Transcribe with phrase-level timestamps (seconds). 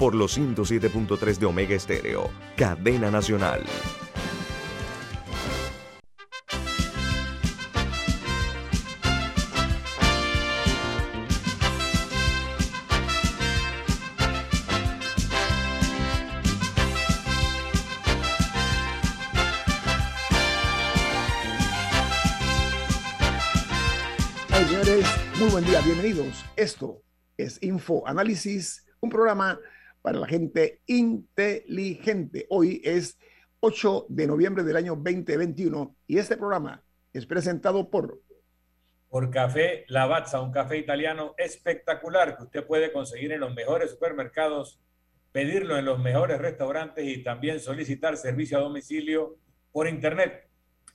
[0.00, 3.62] por los 107.3 de Omega Estéreo, cadena nacional.
[25.38, 26.42] muy buen día, bienvenidos.
[26.56, 27.02] Esto
[27.36, 29.58] es Info Análisis, un programa
[30.02, 32.46] para la gente inteligente.
[32.48, 33.18] Hoy es
[33.60, 38.20] 8 de noviembre del año 2021 y este programa es presentado por...
[39.08, 44.80] Por Café Lavazza, un café italiano espectacular que usted puede conseguir en los mejores supermercados,
[45.32, 49.36] pedirlo en los mejores restaurantes y también solicitar servicio a domicilio
[49.72, 50.48] por internet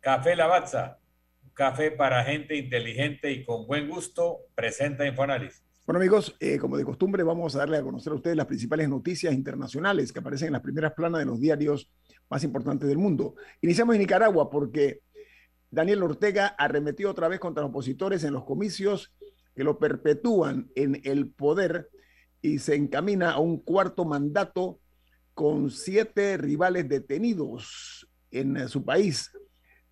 [0.00, 0.98] Café Lavazza,
[1.58, 5.60] café para gente inteligente y con buen gusto, presenta Infoanálisis.
[5.84, 8.88] Bueno amigos, eh, como de costumbre vamos a darle a conocer a ustedes las principales
[8.88, 11.90] noticias internacionales que aparecen en las primeras planas de los diarios
[12.30, 13.34] más importantes del mundo.
[13.60, 15.00] Iniciamos en Nicaragua porque
[15.68, 19.12] Daniel Ortega arremetió otra vez contra los opositores en los comicios
[19.56, 21.88] que lo perpetúan en el poder
[22.40, 24.78] y se encamina a un cuarto mandato
[25.34, 29.32] con siete rivales detenidos en su país.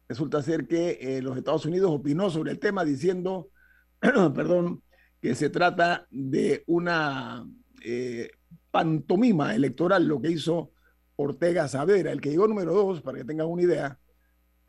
[0.09, 3.51] Resulta ser que eh, los Estados Unidos opinó sobre el tema diciendo,
[4.01, 4.83] perdón,
[5.21, 7.45] que se trata de una
[7.83, 8.31] eh,
[8.71, 10.71] pantomima electoral, lo que hizo
[11.17, 13.99] Ortega Saavedra, el que llegó número dos, para que tengan una idea,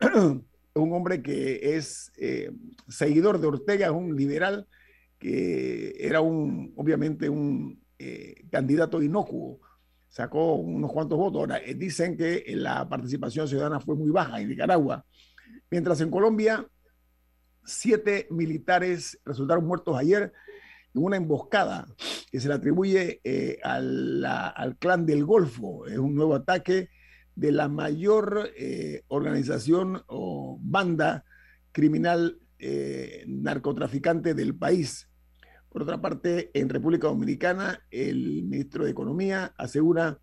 [0.00, 2.50] un hombre que es eh,
[2.88, 4.66] seguidor de Ortega, es un liberal
[5.18, 7.82] que era un, obviamente, un
[8.52, 9.58] candidato inocuo,
[10.08, 11.40] sacó unos cuantos votos.
[11.40, 15.04] Ahora, dicen que la participación ciudadana fue muy baja en Nicaragua,
[15.70, 16.66] mientras en Colombia
[17.64, 20.32] siete militares resultaron muertos ayer
[20.94, 21.86] en una emboscada
[22.30, 25.86] que se le atribuye eh, al clan del Golfo.
[25.86, 26.88] Es un nuevo ataque
[27.38, 31.24] de la mayor eh, organización o banda
[31.70, 35.08] criminal eh, narcotraficante del país.
[35.68, 40.18] Por otra parte, en República Dominicana, el ministro de Economía asegura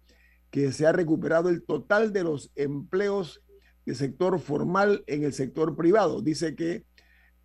[0.49, 3.41] que se ha recuperado el total de los empleos
[3.85, 6.21] del sector formal en el sector privado.
[6.21, 6.85] Dice que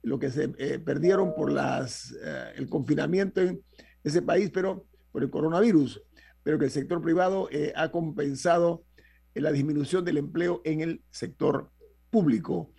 [0.02, 3.62] lo que se eh, perdieron por las, eh, el confinamiento en
[4.02, 6.02] ese país, pero por el coronavirus,
[6.42, 8.84] pero que el sector privado eh, ha compensado
[9.34, 11.70] la disminución del empleo en el sector
[12.10, 12.72] público.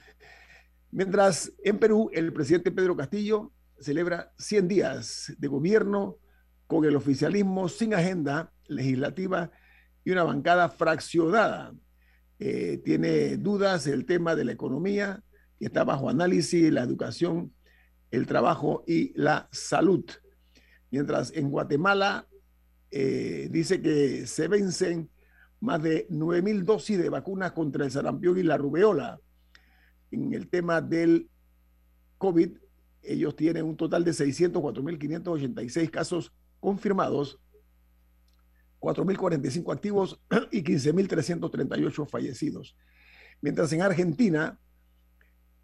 [0.92, 6.18] Mientras en Perú el presidente Pedro Castillo celebra 100 días de gobierno
[6.68, 9.52] con el oficialismo sin agenda legislativa
[10.04, 11.74] y una bancada fraccionada.
[12.44, 15.24] Eh, tiene dudas el tema de la economía
[15.60, 17.54] y está bajo análisis la educación,
[18.10, 20.04] el trabajo y la salud.
[20.90, 22.28] Mientras en Guatemala
[22.90, 25.08] eh, dice que se vencen
[25.60, 29.20] más de 9 mil dosis de vacunas contra el sarampión y la rubeola.
[30.10, 31.30] En el tema del
[32.18, 32.58] COVID,
[33.04, 37.40] ellos tienen un total de 604.586 casos confirmados,
[38.82, 40.20] 4.045 activos
[40.52, 42.76] y 15.338 fallecidos.
[43.40, 44.60] Mientras en Argentina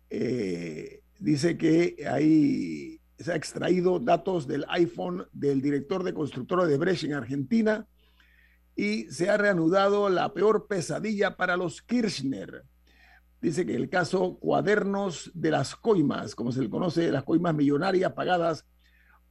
[0.09, 6.78] eh, dice que hay, se ha extraído datos del iPhone del director de constructora de
[6.78, 7.88] Brecht en Argentina
[8.75, 12.63] y se ha reanudado la peor pesadilla para los Kirchner.
[13.41, 18.13] Dice que el caso cuadernos de las coimas, como se le conoce, las coimas millonarias
[18.13, 18.66] pagadas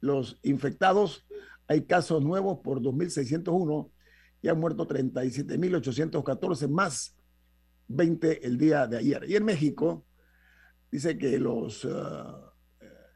[0.00, 1.26] Los infectados,
[1.66, 3.90] hay casos nuevos por 2.601
[4.42, 7.16] y han muerto 37.814 más
[7.88, 9.24] 20 el día de ayer.
[9.28, 10.04] Y en México
[10.90, 12.49] dice que los, uh,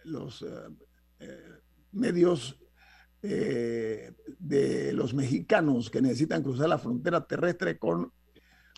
[0.05, 0.75] los uh,
[1.21, 1.61] eh,
[1.93, 2.59] medios
[3.27, 8.13] eh, de los mexicanos que necesitan cruzar la frontera terrestre con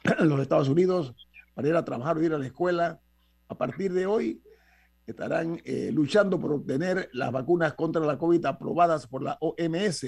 [0.21, 1.15] los Estados Unidos
[1.53, 3.01] para ir a trabajar o ir a la escuela.
[3.49, 4.41] A partir de hoy
[5.05, 10.07] estarán eh, luchando por obtener las vacunas contra la COVID aprobadas por la OMS.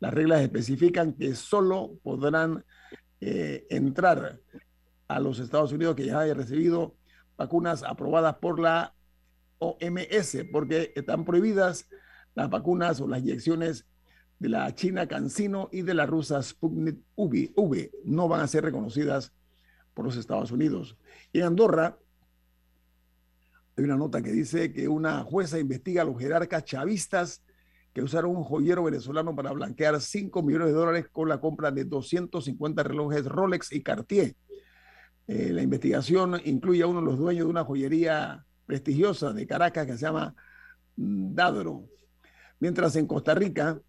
[0.00, 2.64] Las reglas especifican que solo podrán
[3.20, 4.40] eh, entrar
[5.06, 6.96] a los Estados Unidos que ya hayan recibido
[7.36, 8.92] vacunas aprobadas por la
[9.62, 11.88] OMS, porque están prohibidas
[12.34, 13.86] las vacunas o las inyecciones
[14.40, 17.92] de la China Cancino y de la rusa Sputnik V.
[18.04, 19.32] No van a ser reconocidas
[19.94, 20.96] por los Estados Unidos.
[21.32, 21.96] Y en Andorra
[23.76, 27.44] hay una nota que dice que una jueza investiga a los jerarcas chavistas
[27.92, 31.84] que usaron un joyero venezolano para blanquear 5 millones de dólares con la compra de
[31.84, 34.34] 250 relojes Rolex y Cartier.
[35.28, 39.86] Eh, la investigación incluye a uno de los dueños de una joyería prestigiosa de Caracas
[39.86, 40.34] que se llama
[40.96, 41.84] Dadro.
[42.60, 43.80] Mientras en Costa Rica,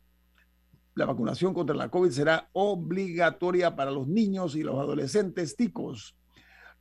[0.95, 6.15] la vacunación contra la COVID será obligatoria para los niños y los adolescentes ticos.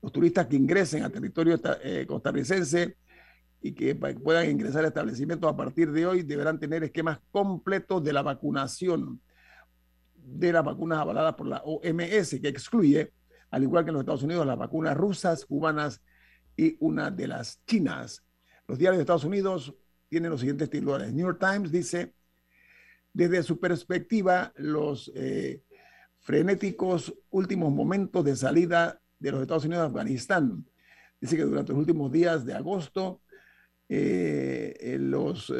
[0.00, 2.96] Los turistas que ingresen a territorio eh, costarricense
[3.60, 8.12] y que puedan ingresar a establecimientos a partir de hoy deberán tener esquemas completos de
[8.12, 9.20] la vacunación
[10.16, 13.12] de las vacunas avaladas por la OMS, que excluye,
[13.50, 16.02] al igual que en los Estados Unidos, las vacunas rusas, cubanas
[16.56, 18.22] y una de las chinas.
[18.66, 19.74] Los diarios de Estados Unidos
[20.08, 21.12] tienen los siguientes titulares.
[21.12, 22.12] New York Times dice,
[23.12, 25.62] desde su perspectiva, los eh,
[26.20, 30.66] frenéticos últimos momentos de salida de los Estados Unidos de Afganistán.
[31.20, 33.22] Dice que durante los últimos días de agosto,
[33.88, 35.52] eh, eh, los,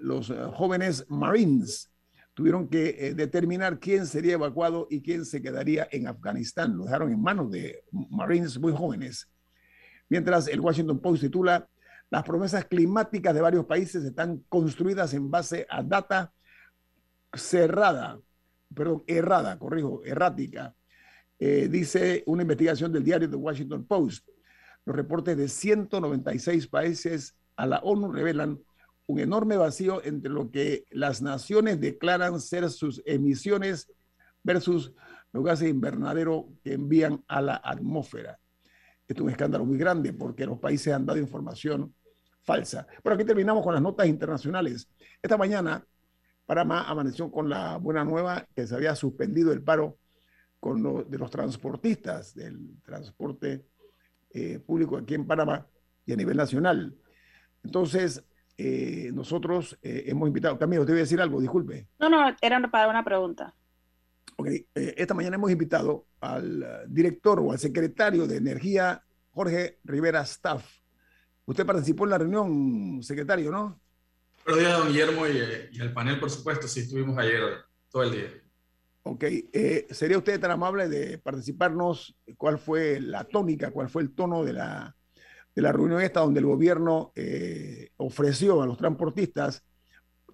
[0.00, 1.90] los jóvenes Marines
[2.34, 6.76] tuvieron que determinar quién sería evacuado y quién se quedaría en Afganistán.
[6.76, 9.28] Lo dejaron en manos de Marines muy jóvenes.
[10.10, 11.68] Mientras el Washington Post titula,
[12.10, 16.32] las promesas climáticas de varios países están construidas en base a data
[17.32, 18.18] cerrada,
[18.74, 20.74] perdón, errada, corrijo, errática,
[21.38, 24.28] eh, dice una investigación del diario The Washington Post.
[24.84, 28.58] Los reportes de 196 países a la ONU revelan
[29.06, 33.92] un enorme vacío entre lo que las naciones declaran ser sus emisiones
[34.42, 34.92] versus
[35.32, 38.39] los gases invernadero que envían a la atmósfera.
[39.10, 41.92] Esto es un escándalo muy grande porque los países han dado información
[42.44, 42.86] falsa.
[43.02, 44.88] Pero aquí terminamos con las notas internacionales.
[45.20, 45.84] Esta mañana
[46.46, 49.98] Panamá amaneció con la buena nueva que se había suspendido el paro
[50.60, 53.66] con lo, de los transportistas del transporte
[54.32, 55.66] eh, público aquí en Panamá
[56.06, 56.94] y a nivel nacional.
[57.64, 58.24] Entonces,
[58.56, 61.88] eh, nosotros eh, hemos invitado, Camilo, te voy a decir algo, disculpe.
[61.98, 63.56] No, no, era para una pregunta.
[64.36, 69.02] Ok, esta mañana hemos invitado al director o al secretario de Energía,
[69.40, 70.62] Jorge Rivera Staff.
[71.46, 73.80] Usted participó en la reunión, secretario, ¿no?
[74.44, 76.68] Buenos días, don Guillermo, y, el panel, por supuesto.
[76.68, 77.40] Sí, estuvimos ayer
[77.90, 78.28] todo el día.
[79.02, 82.14] Ok, eh, ¿sería usted tan amable de participarnos?
[82.36, 84.94] ¿Cuál fue la tónica, cuál fue el tono de la,
[85.54, 89.64] de la reunión esta donde el gobierno eh, ofreció a los transportistas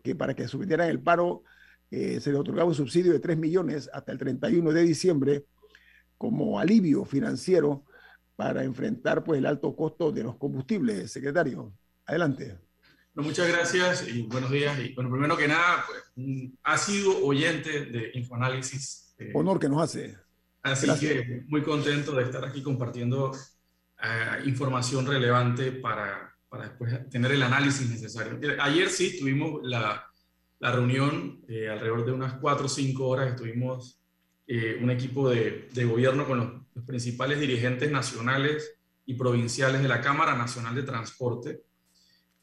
[0.03, 1.45] que para que sometieran el paro
[1.93, 5.45] eh, se les otorgaba un subsidio de 3 millones hasta el 31 de diciembre
[6.19, 7.85] como alivio financiero
[8.37, 11.73] para enfrentar pues, el alto costo de los combustibles, secretario?
[12.07, 12.59] Adelante
[13.23, 14.79] muchas gracias y buenos días.
[14.79, 19.15] Y bueno, primero que nada, pues, ha sido oyente de Infoanálisis.
[19.19, 20.17] Eh, Honor que nos hace.
[20.63, 23.33] Así que muy contento de estar aquí compartiendo
[24.03, 28.39] eh, información relevante para, para, después tener el análisis necesario.
[28.61, 30.05] Ayer sí tuvimos la,
[30.59, 34.01] la reunión, eh, alrededor de unas cuatro o cinco horas estuvimos
[34.81, 40.03] un equipo de, de gobierno con los, los principales dirigentes nacionales y provinciales de la
[40.03, 41.63] Cámara Nacional de Transporte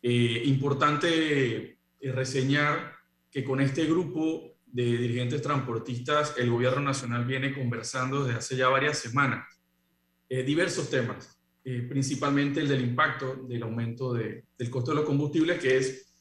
[0.01, 2.95] eh, importante eh, reseñar
[3.29, 8.69] que con este grupo de dirigentes transportistas el gobierno nacional viene conversando desde hace ya
[8.69, 9.47] varias semanas
[10.27, 11.39] eh, diversos temas.
[11.65, 16.11] eh, principalmente el del impacto del aumento de, del costo de los combustibles, que es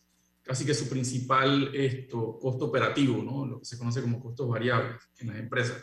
[0.42, 3.47] casi que su principal esto, costo operativo, ¿no?
[3.47, 5.83] lo que se conoce como costos variables en las empresas.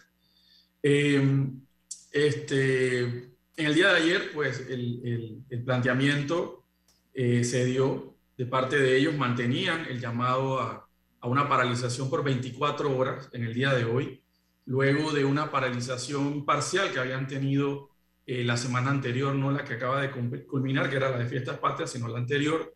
[2.12, 6.66] Eh, este, en el día de ayer, pues el, el, planteamiento
[7.14, 10.88] eh, se dio de parte de ellos, mantenían el llamado a,
[11.20, 14.22] a una paralización por 24 horas en el día de hoy,
[14.66, 17.90] luego de una paralización parcial que habían tenido
[18.26, 20.12] eh, la semana anterior, no la que acaba de
[20.46, 22.76] culminar, que era la de Fiestas Patrias, sino la anterior.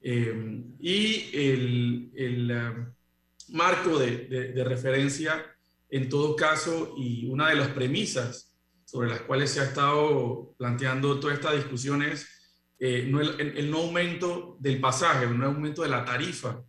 [0.00, 5.44] Eh, y el, el uh, marco de, de, de, referencia,
[5.90, 8.51] en todo caso, y una de las premisas
[8.92, 12.28] sobre las cuales se ha estado planteando toda esta discusión es
[12.78, 16.62] eh, no el, el, no aumento del pasaje, el no aumento de la tarifa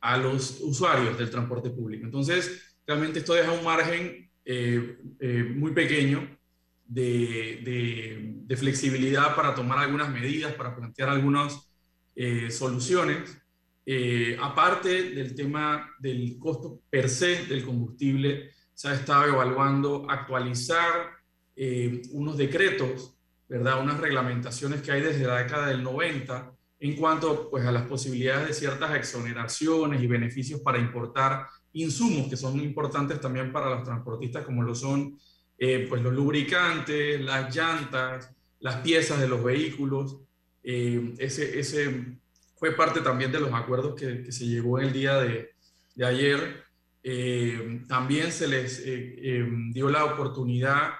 [0.00, 2.04] a los usuarios del transporte público.
[2.04, 6.38] Entonces, realmente esto deja un margen eh, eh, muy pequeño
[6.86, 11.74] de, de, de, flexibilidad para tomar algunas medidas, para plantear algunas
[12.14, 13.36] eh, soluciones.
[13.84, 21.23] Eh, aparte del tema del costo per se del combustible, se ha estado evaluando actualizar
[21.56, 23.14] eh, unos decretos,
[23.48, 23.82] ¿verdad?
[23.82, 28.48] unas reglamentaciones que hay desde la década del 90 en cuanto pues, a las posibilidades
[28.48, 34.44] de ciertas exoneraciones y beneficios para importar insumos que son importantes también para los transportistas,
[34.44, 35.18] como lo son
[35.58, 38.30] eh, pues los lubricantes, las llantas,
[38.60, 40.18] las piezas de los vehículos.
[40.62, 42.18] Eh, ese, ese,
[42.56, 45.54] fue parte también de los acuerdos que, que se llegó el día de,
[45.94, 46.64] de ayer.
[47.02, 50.92] Eh, también se les eh, eh, dio la oportunidad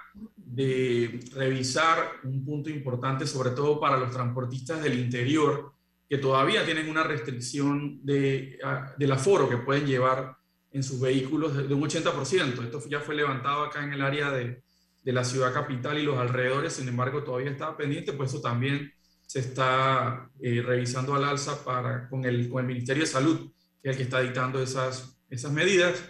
[0.55, 5.73] de revisar un punto importante, sobre todo para los transportistas del interior,
[6.07, 8.57] que todavía tienen una restricción de,
[8.97, 10.37] del aforo que pueden llevar
[10.71, 12.63] en sus vehículos de, un 80%.
[12.63, 14.63] Esto ya fue levantado acá en el área de,
[15.03, 18.93] de, la ciudad capital y los alrededores, sin embargo todavía estaba pendiente, pues eso también
[19.25, 23.89] se está eh, revisando al alza para, con, el, con el Ministerio de Salud, que
[23.89, 26.01] es el que está dictando esas, esas medidas.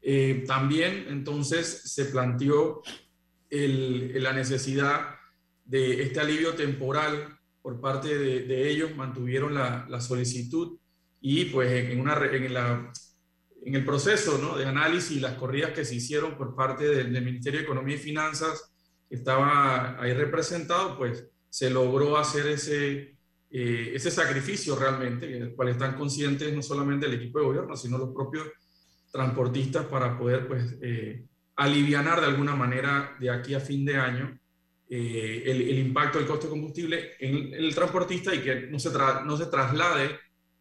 [0.00, 2.82] Eh, también entonces se planteó
[3.50, 5.16] el, la necesidad
[5.64, 10.78] de este alivio temporal por parte de, ellos, mantuvieron la, solicitud
[11.20, 12.92] y pues en, una, en la
[13.64, 14.56] en el proceso ¿no?
[14.56, 17.96] de análisis y las corridas que se hicieron por parte del, del, Ministerio de Economía
[17.96, 18.72] y Finanzas,
[19.08, 23.16] que estaba ahí representado, pues se logró hacer ese,
[23.50, 27.98] eh, ese sacrificio realmente, del cual están conscientes no solamente el equipo de gobierno, sino
[27.98, 28.46] los propios
[29.10, 31.24] transportistas para poder pues, eh,
[31.58, 34.38] alivianar de alguna manera de aquí a fin de año
[34.88, 38.90] eh, el, el, impacto del costo de combustible en el, transportista y que no se,
[38.90, 40.18] tra no se traslade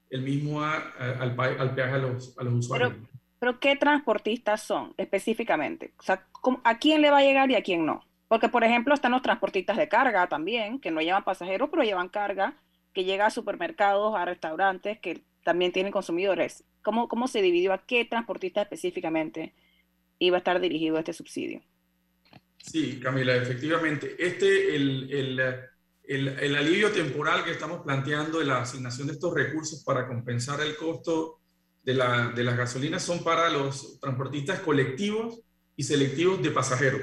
[0.09, 2.93] el mismo a, a, al, al, peaje a los, a los usuarios.
[2.93, 5.93] Pero, pero, ¿qué transportistas son específicamente?
[5.99, 6.25] O sea,
[6.63, 8.03] ¿a quién le va a llegar y a quién no?
[8.27, 12.09] Porque, por ejemplo, están los transportistas de carga también, que no llevan pasajeros, pero llevan
[12.09, 12.55] carga,
[12.91, 16.65] que llega a supermercados, a restaurantes, que también tienen consumidores.
[16.81, 19.53] ¿Cómo, cómo se dividió a qué transportista específicamente
[20.19, 21.61] iba a estar dirigido este subsidio?
[22.57, 24.15] Sí, Camila, efectivamente.
[24.19, 25.39] Este, el, el
[26.07, 30.61] el, el, alivio temporal que estamos planteando de la asignación de estos recursos para compensar
[30.61, 31.39] el costo
[31.83, 35.41] de, la, de las gasolinas son para los transportistas colectivos
[35.75, 37.01] y selectivos de pasajeros.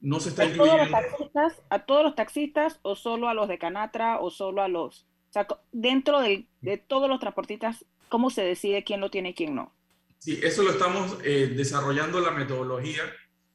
[0.00, 0.76] No se está ¿A incluyendo...
[0.76, 4.62] Todos los taxistas, ¿A todos los taxistas o solo a los de Canatra o solo
[4.62, 5.06] a los...
[5.30, 9.34] O sea, dentro de, de todos los transportistas, ¿cómo se decide quién lo tiene y
[9.34, 9.74] quién no?
[10.18, 13.02] Sí, eso lo estamos eh, desarrollando la metodología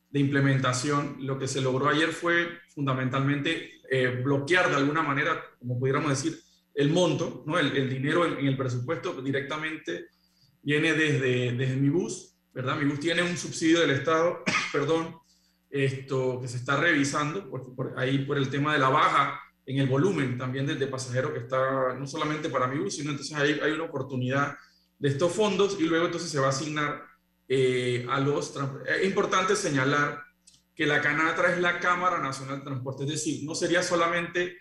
[0.10, 1.18] de implementación.
[1.20, 6.40] Lo que se logró ayer fue fundamentalmente eh, bloquear de alguna manera, como pudiéramos decir,
[6.74, 7.60] el monto, ¿no?
[7.60, 10.08] el, dinero en, el presupuesto directamente
[10.62, 12.78] viene desde, desde mi bus, ¿verdad?
[12.78, 15.16] Mi bus tiene un subsidio del Estado, perdón,
[15.70, 19.88] esto que se está revisando por, ahí por el tema de la baja en el
[19.88, 23.72] volumen también de, pasajeros que está no solamente para mi bus, sino entonces hay, hay
[23.72, 24.56] una oportunidad
[25.04, 27.04] de estos fondos y luego entonces se va a asignar
[27.50, 28.54] eh, a los...
[28.88, 30.24] Es importante señalar
[30.74, 34.60] que la Canatra es la Cámara Nacional de Transporte, es decir, no sería solamente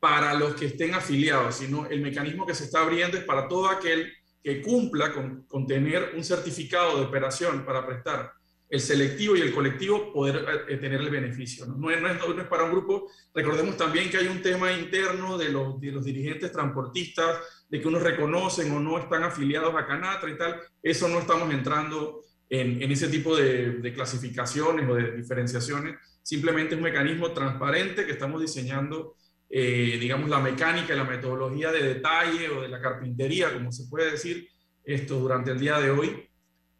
[0.00, 3.68] para los que estén afiliados, sino el mecanismo que se está abriendo es para todo
[3.68, 4.10] aquel
[4.42, 8.32] que cumpla con, con tener un certificado de operación para prestar
[8.74, 11.64] el selectivo y el colectivo poder eh, tener el beneficio.
[11.64, 11.90] ¿no?
[11.92, 13.08] Es, no, para un grupo.
[13.32, 17.38] Recordemos también que hay un tema interno de los, de los dirigentes transportistas,
[17.68, 20.60] de que unos reconocen o no están afiliados a Canatra y tal.
[20.82, 25.94] Eso no estamos entrando en, ese tipo de, de, clasificaciones o de diferenciaciones.
[26.20, 29.14] Simplemente es un mecanismo transparente que estamos diseñando,
[29.48, 33.86] eh, digamos, la mecánica y la metodología de detalle o de la carpintería, como se
[33.88, 34.48] puede decir,
[34.82, 36.28] esto durante el día de hoy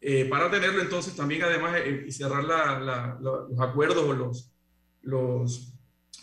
[0.07, 4.51] eh, para tenerlo entonces también además eh, y cerrar la, la, los acuerdos o los,
[5.01, 5.73] los,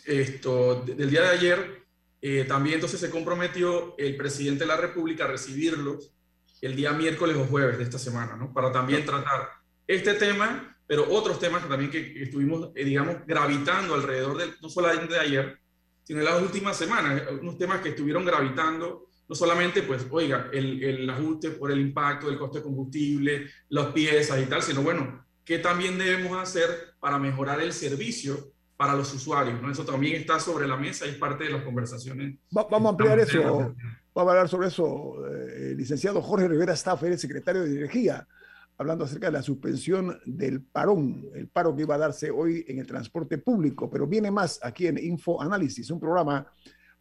[0.05, 1.83] esto, del día de ayer,
[2.21, 6.13] eh, también entonces se comprometió el presidente de la República a recibirlos
[6.61, 8.53] el día miércoles o jueves de esta semana, ¿no?
[8.53, 9.49] Para también tratar
[9.85, 15.19] este tema, pero otros temas también que, estuvimos, digamos, gravitando alrededor del, no solamente de
[15.19, 15.59] ayer,
[16.03, 20.83] sino en las últimas semanas, unos temas que estuvieron gravitando, no solamente, pues, oiga, el,
[20.83, 25.25] el ajuste por el impacto del coste de combustible, las piezas y tal, sino, bueno,
[25.43, 29.59] ¿qué también debemos hacer para mejorar el servicio para los usuarios?
[29.59, 29.71] ¿no?
[29.71, 32.37] Eso también está sobre la mesa y es parte de las conversaciones.
[32.51, 33.41] vamos a ampliar eso.
[34.13, 35.15] Vamos a hablar sobre eso.
[35.27, 38.27] Eh, licenciado Jorge Rivera Staffer, el secretario de Energía,
[38.77, 42.77] hablando acerca de la suspensión del parón, el paro que iba a darse hoy en
[42.77, 43.89] el transporte público.
[43.89, 46.45] Pero viene más aquí en Info Análisis, un programa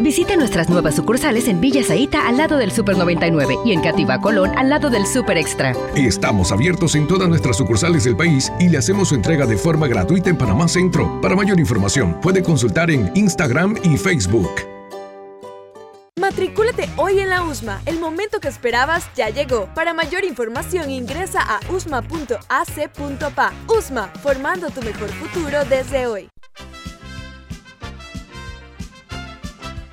[0.00, 4.20] Visite nuestras nuevas sucursales en Villa Zaita al lado del Super 99 y en Cativa
[4.20, 5.74] Colón al lado del Super Extra.
[5.96, 9.88] Estamos abiertos en todas nuestras sucursales del país y le hacemos su entrega de forma
[9.88, 11.20] gratuita en Panamá Centro.
[11.20, 14.50] Para mayor información, puede consultar en Instagram y Facebook.
[16.20, 17.80] Matricúlate hoy en la USMA.
[17.86, 19.68] El momento que esperabas ya llegó.
[19.74, 23.52] Para mayor información ingresa a usma.ac.pa.
[23.66, 26.28] USMA, formando tu mejor futuro desde hoy.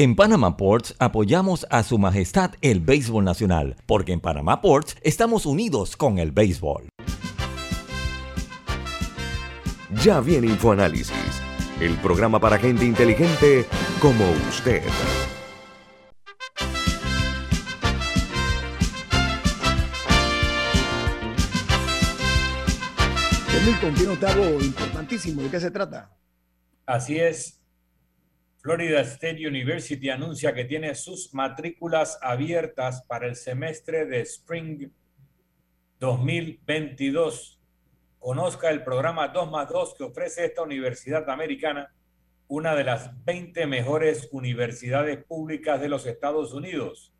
[0.00, 5.44] En Panama Ports apoyamos a Su Majestad el Béisbol Nacional, porque en Panama Ports estamos
[5.44, 6.88] unidos con el béisbol.
[10.04, 11.42] Ya viene InfoAnálisis,
[11.80, 13.66] el programa para gente inteligente
[14.00, 14.84] como usted.
[23.66, 25.42] Milton tiene un importantísimo.
[25.42, 26.16] ¿De qué se trata?
[26.86, 27.57] Así es.
[28.60, 34.90] Florida State University anuncia que tiene sus matrículas abiertas para el semestre de Spring
[36.00, 37.60] 2022.
[38.18, 41.94] Conozca el programa 2 más 2 que ofrece esta universidad americana,
[42.48, 47.14] una de las 20 mejores universidades públicas de los Estados Unidos.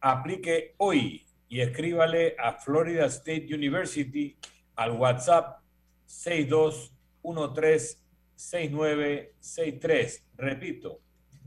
[0.00, 4.38] Aplique hoy y escríbale a Florida State University
[4.74, 5.58] al WhatsApp
[6.06, 8.05] 6213
[8.36, 10.24] 6963.
[10.36, 11.00] Repito,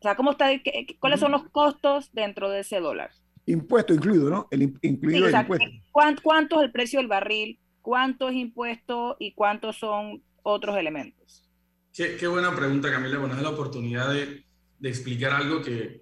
[0.00, 0.50] O sea, ¿cómo está,
[0.98, 3.12] ¿cuáles son los costos dentro de ese dólar?
[3.46, 4.48] Impuesto incluido, ¿no?
[4.50, 5.66] El, incluido el impuesto.
[5.92, 7.60] ¿Cuánto, es el precio del barril?
[7.80, 11.48] ¿Cuánto es impuesto y cuántos son otros elementos?
[11.92, 13.18] Qué, buena pregunta, Camila.
[13.18, 14.44] Bueno, es la oportunidad de,
[14.82, 16.00] explicar algo que,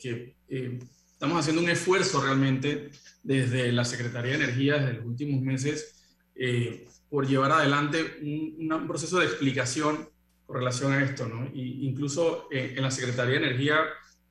[0.48, 0.79] eh,
[1.12, 2.90] estamos haciendo un esfuerzo realmente
[3.22, 9.18] desde la Secretaría de Energía desde los últimos meses eh, por llevar adelante un proceso
[9.18, 10.09] de explicación
[10.52, 11.48] relación a esto, ¿no?
[11.54, 13.80] Y incluso eh, en la Secretaría de Energía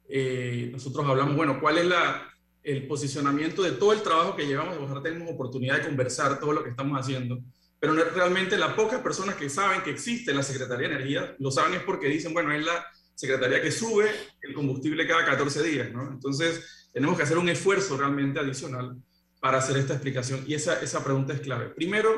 [0.08, 4.77] eh, nosotros hablamos, bueno, ¿cuál es la, el posicionamiento de todo el trabajo que llevamos?
[4.77, 7.39] Ahora tenemos oportunidad de conversar todo lo que estamos haciendo,
[7.79, 11.75] pero realmente las pocas personas que saben que existe la Secretaría de Energía, lo saben
[11.75, 14.10] es porque dicen, bueno, es la Secretaría que sube
[14.41, 16.10] el combustible cada 14 días, ¿no?
[16.10, 18.97] Entonces, tenemos que hacer un esfuerzo realmente adicional
[19.39, 21.69] para hacer esta explicación y esa, esa pregunta es clave.
[21.69, 22.10] Primero,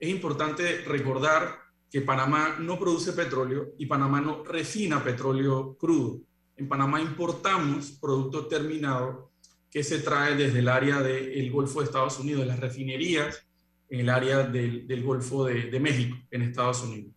[0.00, 6.20] es importante recordar que Panamá no produce petróleo y Panamá no refina petróleo crudo.
[6.56, 9.30] En Panamá importamos producto terminado
[9.70, 13.46] que se trae desde el área del Golfo de Estados Unidos, de las refinerías
[13.88, 17.12] en el área del, del Golfo de, de, México, en Estados Unidos.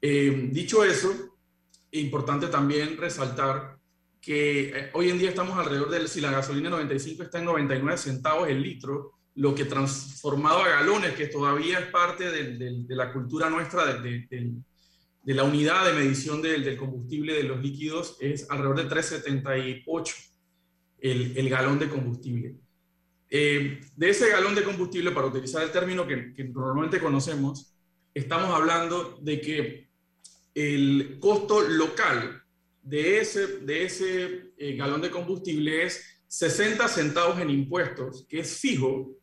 [0.00, 1.10] Eh, dicho eso,
[1.90, 3.78] es importante también resaltar
[4.20, 7.98] que eh, hoy en día estamos alrededor de, si la gasolina 95 está en 99
[7.98, 13.48] centavos el litro, lo que transformado a galones, que todavía es parte de, la cultura
[13.48, 14.54] nuestra de,
[15.24, 20.14] la unidad de medición del, combustible de los líquidos, es alrededor de 3,78
[21.00, 22.56] el, el galón de combustible.
[23.30, 27.74] Eh, de ese galón de combustible, para utilizar el término que, que, normalmente conocemos,
[28.12, 29.90] estamos hablando de que
[30.52, 32.42] el costo local
[32.82, 38.58] de ese, de ese eh, galón de combustible es 60 centavos en impuestos, que es
[38.58, 39.19] fijo,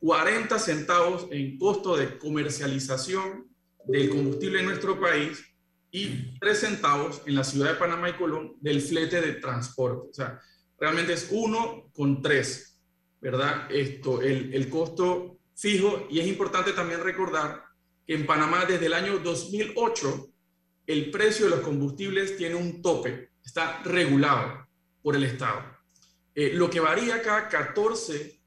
[0.00, 3.48] 40 centavos en costo de comercialización
[3.86, 5.44] del combustible en nuestro país
[5.90, 10.08] y 3 centavos en la ciudad de Panamá y Colón del flete de transporte.
[10.10, 10.40] O sea,
[10.78, 12.78] realmente es uno con tres,
[13.20, 13.66] ¿verdad?
[13.70, 17.64] Esto, el, el costo fijo, y es importante también recordar
[18.06, 20.28] que en Panamá desde el año 2008
[20.86, 24.66] el precio de los combustibles tiene un tope, está regulado
[25.02, 25.62] por el Estado.
[26.34, 28.37] Eh, lo que varía cada 14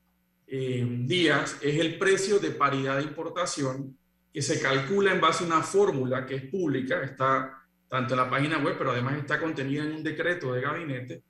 [0.54, 3.98] eh, días es el precio de paridad de importación
[4.34, 8.30] que se calcula en base a una fórmula que es pública, está tanto en la
[8.30, 11.24] página web, pero además está contenida en un decreto de gabinete,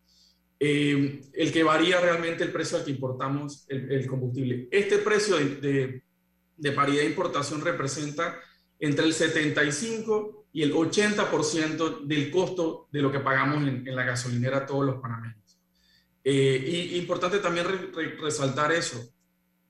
[0.59, 4.67] eh, el que varía realmente el precio al que importamos el, combustible.
[4.71, 6.03] Este precio de, de,
[6.57, 8.39] de, paridad de importación representa
[8.79, 14.03] entre el 75 y el 80% del costo de lo que pagamos en, en la
[14.03, 15.40] gasolinera todos los panameños.
[16.23, 19.13] Eh, y importante también re, re, resaltar eso.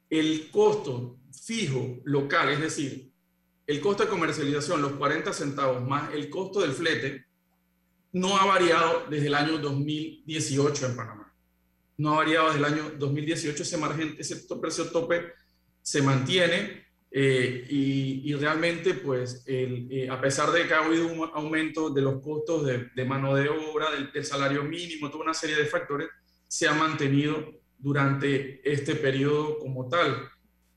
[0.09, 3.11] El costo fijo local, es decir,
[3.67, 7.25] el costo de comercialización, los 40 centavos más el costo del flete,
[8.13, 11.33] no ha variado desde el año 2018 en Panamá.
[11.97, 15.33] No ha variado desde el año 2018 ese margen, ese precio tope
[15.81, 21.07] se mantiene eh, y, y, realmente, pues, el, eh, a pesar de que ha habido
[21.07, 25.25] un aumento de los costos de, de mano de obra, del, del, salario mínimo, toda
[25.25, 26.07] una serie de factores,
[26.51, 30.29] se ha mantenido durante este periodo como tal.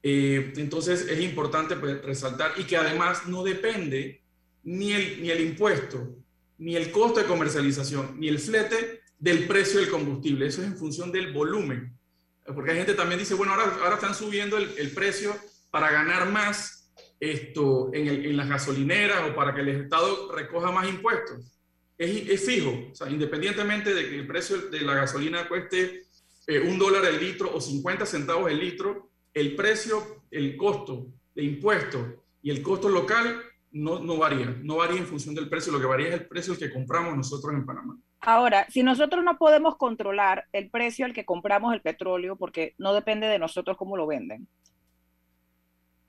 [0.05, 4.23] Eh, entonces, es importante pues, resaltar y que además no depende
[4.63, 6.17] ni el, ni el impuesto
[6.59, 10.47] ni el costo de comercialización, ni el flete del precio del combustible.
[10.47, 11.99] Eso es en función del volumen.
[12.47, 15.35] Porque hay gente también dice, bueno, ahora, ahora están subiendo el, el precio
[15.73, 20.71] para ganar más esto en, el, en, las gasolineras o para que el Estado recoja
[20.71, 21.54] más impuestos.
[21.97, 26.03] Es, fijo, o sea, independientemente de que el precio de la gasolina cueste
[26.47, 31.45] eh, un dólar el litro o 50 centavos el litro, el precio, el costo de
[31.45, 32.03] impuestos
[32.43, 35.87] y el costo local no, no varía, no varía en función del precio, lo que
[35.87, 37.97] varía es el precio que compramos nosotros en Panamá.
[38.21, 42.95] Ahora, si nosotros no podemos controlar el precio al que compramos el petróleo, porque no
[42.95, 44.49] depende de nosotros cómo lo venden,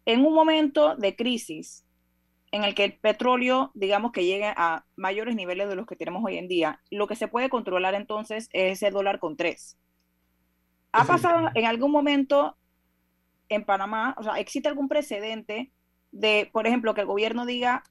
[0.05, 1.84] en un momento de crisis
[2.51, 6.23] en el que el petróleo, digamos que llegue a mayores niveles de los que tenemos
[6.23, 9.77] hoy en día, lo que se puede controlar entonces es ese dólar con tres.
[10.91, 12.55] ¿Ha pasado en algún momento
[13.49, 15.71] en Panamá, o sea, existe algún precedente
[16.11, 17.83] de, por ejemplo, que el gobierno diga,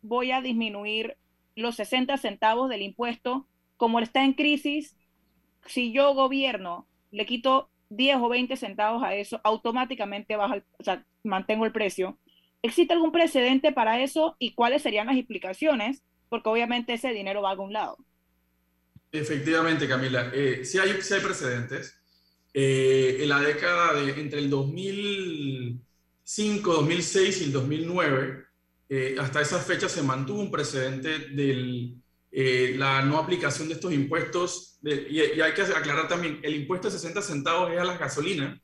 [0.00, 1.16] voy a disminuir
[1.54, 4.96] los 60 centavos del impuesto, como está en crisis,
[5.66, 10.84] si yo gobierno le quito 10 o 20 centavos a eso, automáticamente baja, el, o
[10.84, 12.18] sea, mantengo el precio.
[12.62, 16.02] ¿Existe algún precedente para eso y cuáles serían las implicaciones?
[16.28, 17.98] Porque obviamente ese dinero va a algún lado.
[19.10, 22.00] Efectivamente, Camila, eh, sí, hay, precedentes.
[22.54, 25.82] Eh, en la década de entre el 2000
[26.24, 28.44] 2005, 2006 y el 2009,
[28.88, 31.94] eh, hasta esa fecha se mantuvo un precedente de
[32.30, 34.78] eh, la no aplicación de estos impuestos.
[34.82, 38.58] Y, y, hay que aclarar también, el impuesto de 60 centavos es a las gasolinas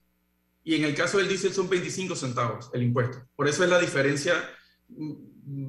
[0.68, 3.26] y en el caso del diésel son 25 centavos el impuesto.
[3.34, 4.34] Por eso es la diferencia
[4.88, 5.12] mm,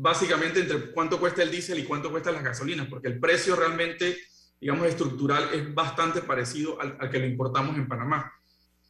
[0.02, 4.18] básicamente entre cuánto cuesta el diésel y cuánto cuesta las gasolinas, porque el precio realmente,
[4.60, 8.30] digamos, estructural es bastante parecido al, al que lo importamos en Panamá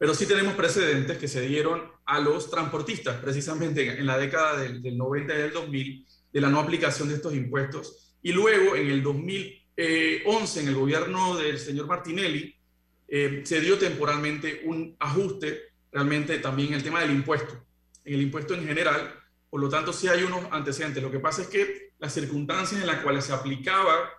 [0.00, 4.80] pero sí tenemos precedentes que se dieron a los transportistas, precisamente en la década del,
[4.80, 8.16] del 90 y del 2000, de la no aplicación de estos impuestos.
[8.22, 12.56] Y luego, en el 2011, en el gobierno del señor Martinelli,
[13.08, 17.64] eh, se dio temporalmente un ajuste realmente también el tema del impuesto,
[18.04, 19.14] en el impuesto en general.
[19.48, 21.02] Por lo tanto, sí hay unos antecedentes.
[21.02, 24.10] Lo que pasa es que las circunstancias en las cuales se aplicaba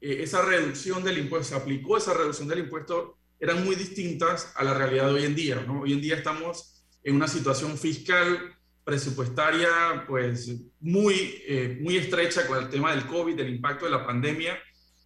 [0.00, 4.64] eh, esa reducción del impuesto, se aplicó esa reducción del impuesto eran muy distintas a
[4.64, 5.66] la realidad de hoy en día.
[5.68, 12.58] Hoy en día estamos en una situación fiscal presupuestaria pues muy, eh, muy estrecha con
[12.58, 14.58] el tema del COVID, del impacto de la pandemia,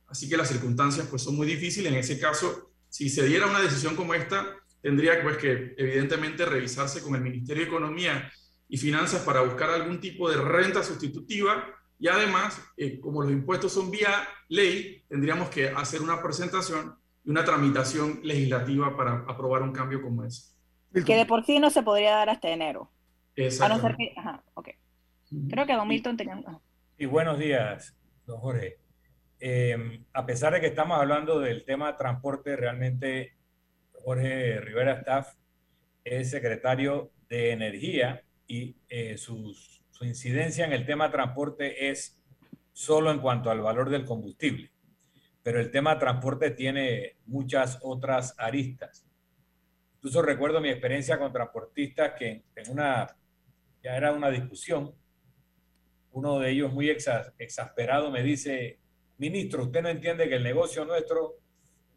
[0.06, 1.92] así que las circunstancias pues son muy difíciles.
[1.92, 7.02] En ese caso, si se diera una decisión como esta, tendría pues que evidentemente revisarse
[7.02, 8.30] con el Ministerio de Economía
[8.68, 11.64] y Finanzas para buscar algún tipo de renta sustitutiva
[12.02, 17.30] y además, eh, como los impuestos son vía ley, tendríamos que hacer una presentación y
[17.30, 20.52] una tramitación legislativa para aprobar un cambio como ese.
[20.92, 22.90] Que de por sí no se podría dar hasta enero.
[23.36, 23.88] Exacto.
[24.16, 24.70] Ajá, ok.
[25.48, 26.42] Creo que Don Milton tenía...
[26.98, 28.78] Y buenos días, don Jorge.
[29.38, 33.36] Eh, a pesar de que estamos hablando del tema transporte, realmente
[34.04, 35.34] Jorge Rivera Staff
[36.04, 39.54] es secretario de Energía y eh, su
[40.00, 42.20] incidencia en el tema transporte es
[42.72, 44.70] solo en cuanto al valor del combustible.
[45.42, 49.06] Pero el tema transporte tiene muchas otras aristas.
[49.96, 53.16] Incluso recuerdo mi experiencia con transportistas que en una,
[53.82, 54.94] ya era una discusión,
[56.12, 58.80] uno de ellos muy exasperado me dice,
[59.18, 61.41] Ministro, usted no entiende que el negocio nuestro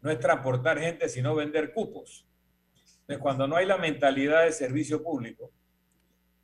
[0.06, 2.28] no es transportar gente, sino vender cupos.
[3.00, 5.50] Entonces, cuando no hay la mentalidad de servicio público,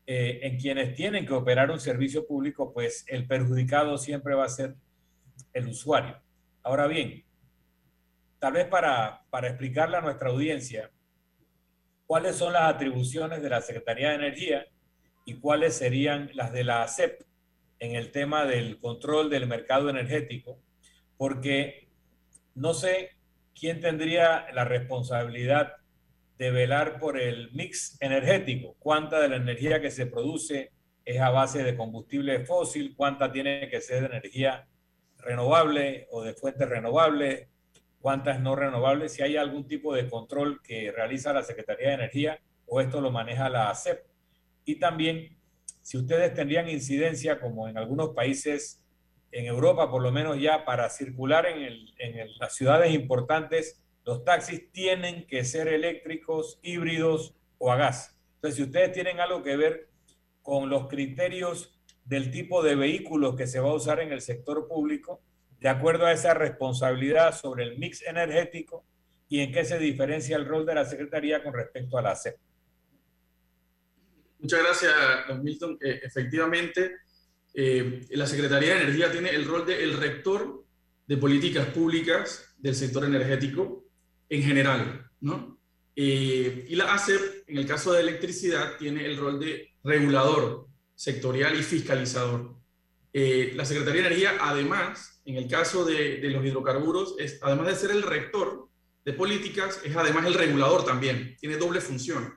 [0.04, 4.48] eh, en quienes tienen que operar un servicio público, pues el perjudicado siempre va a
[4.48, 4.74] ser
[5.52, 6.20] el usuario.
[6.64, 7.24] Ahora bien,
[8.40, 10.90] tal vez para, para explicarle a nuestra audiencia
[12.04, 14.66] cuáles son las atribuciones de la Secretaría de Energía
[15.24, 17.22] y cuáles serían las de la ACEP
[17.78, 20.58] en el tema del control del mercado energético
[21.16, 21.88] porque
[22.56, 23.10] no sé
[23.58, 25.74] quién tendría la responsabilidad
[26.38, 30.72] de velar por el mix energético, cuánta de la energía que se produce
[31.04, 34.66] es a base de combustible fósil, cuánta tiene que ser de energía
[35.18, 37.48] renovable o de fuentes renovables,
[38.00, 42.40] cuántas no renovables, si hay algún tipo de control que realiza la Secretaría de Energía
[42.66, 44.04] o esto lo maneja la ACEP.
[44.64, 45.36] Y también
[45.82, 48.81] si ustedes tendrían incidencia, como en algunos países
[49.32, 51.88] en Europa, por lo menos ya para circular en,
[52.38, 58.18] las ciudades importantes, los taxis tienen que ser eléctricos, híbridos o a gas.
[58.36, 59.88] Entonces, si ustedes tienen algo que ver
[60.42, 64.68] con los criterios del tipo de vehículos que se va a usar en el sector
[64.68, 65.22] público,
[65.60, 68.84] de acuerdo a esa responsabilidad sobre el mix energético
[69.28, 72.36] y en qué se diferencia el rol de la Secretaría con respecto a la CEP.
[74.40, 74.92] Muchas gracias,
[75.28, 75.78] don Milton.
[75.80, 76.96] Eh, efectivamente,
[77.54, 80.64] eh, la Secretaría de Energía tiene el rol de el rector
[81.06, 83.84] de políticas públicas del sector energético
[84.28, 85.58] en general, ¿no?
[85.94, 91.58] Eh, y la ACEP, en el caso de electricidad, tiene el rol de regulador sectorial
[91.58, 92.56] y fiscalizador.
[93.12, 97.66] Eh, la Secretaría de Energía, además, en el caso de, de, los hidrocarburos, es, además
[97.66, 98.68] de ser el rector
[99.04, 102.32] de políticas, es además el regulador también, tiene doble función.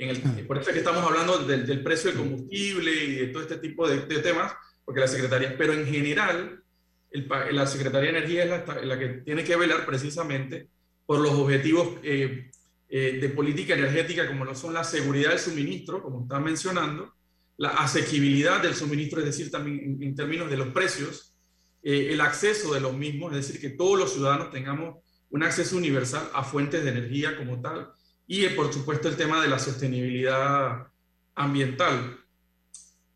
[0.00, 3.26] En el, por eso es que estamos hablando del, del, precio del combustible y de
[3.26, 4.50] todo este tipo de, de, temas,
[4.82, 6.62] porque la Secretaría, pero en general,
[7.10, 10.68] el, la Secretaría de Energía es la, la, que tiene que velar precisamente
[11.04, 12.50] por los objetivos eh,
[12.88, 17.12] eh, de política energética, como lo son la seguridad del suministro, como están mencionando,
[17.58, 21.34] la asequibilidad del suministro, es decir, también en, en términos de los precios,
[21.82, 24.96] eh, el acceso de los mismos, es decir, que todos los ciudadanos tengamos
[25.28, 27.90] un acceso universal a fuentes de energía como tal,
[28.32, 30.86] y por supuesto el tema de la sostenibilidad
[31.34, 32.16] ambiental.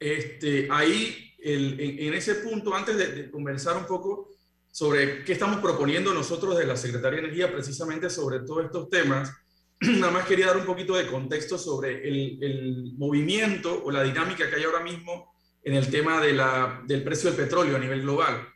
[0.01, 4.31] Este, ahí, en, ese punto, antes de, de, conversar un poco
[4.73, 9.33] sobre qué estamos proponiendo nosotros de la Secretaría de Energía, precisamente sobre todos estos temas,
[9.81, 14.51] nada más quería dar un poquito de contexto sobre el, el movimiento o la dinámica
[14.51, 18.03] que hay ahora mismo en el tema de la, del precio del petróleo a nivel
[18.03, 18.49] global.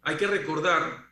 [0.00, 1.04] Hay que recordar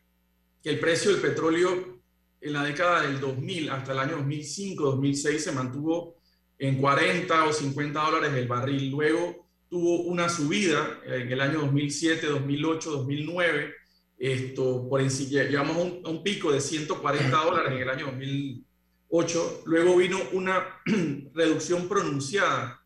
[0.63, 1.96] que el precio del petróleo
[2.41, 6.17] en la década del 2000 hasta el año 2005-2006 se mantuvo
[6.59, 8.91] en 40 o 50 dólares el barril.
[8.91, 13.75] Luego tuvo una subida en el año 2007, 2008, 2009.
[14.19, 19.63] Esto, por llegamos a un, un pico de 140 dólares en el año 2008.
[19.67, 20.81] Luego vino una
[21.35, 22.81] reducción pronunciada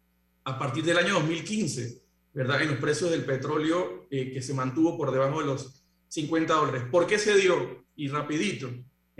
[0.45, 2.63] a partir del año 2015, ¿verdad?
[2.63, 6.83] En los precios del petróleo eh, que se mantuvo por debajo de los 50 dólares.
[6.91, 7.85] ¿Por qué se dio?
[7.95, 8.71] Y rapidito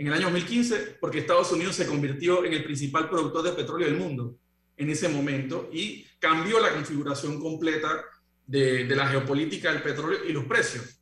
[0.01, 3.87] en el año 2015 porque Estados Unidos se convirtió en el principal productor de petróleo
[3.87, 4.35] del mundo
[4.75, 8.03] en ese momento y cambió la configuración completa
[8.47, 10.99] de, de la geopolítica del petróleo y los precios,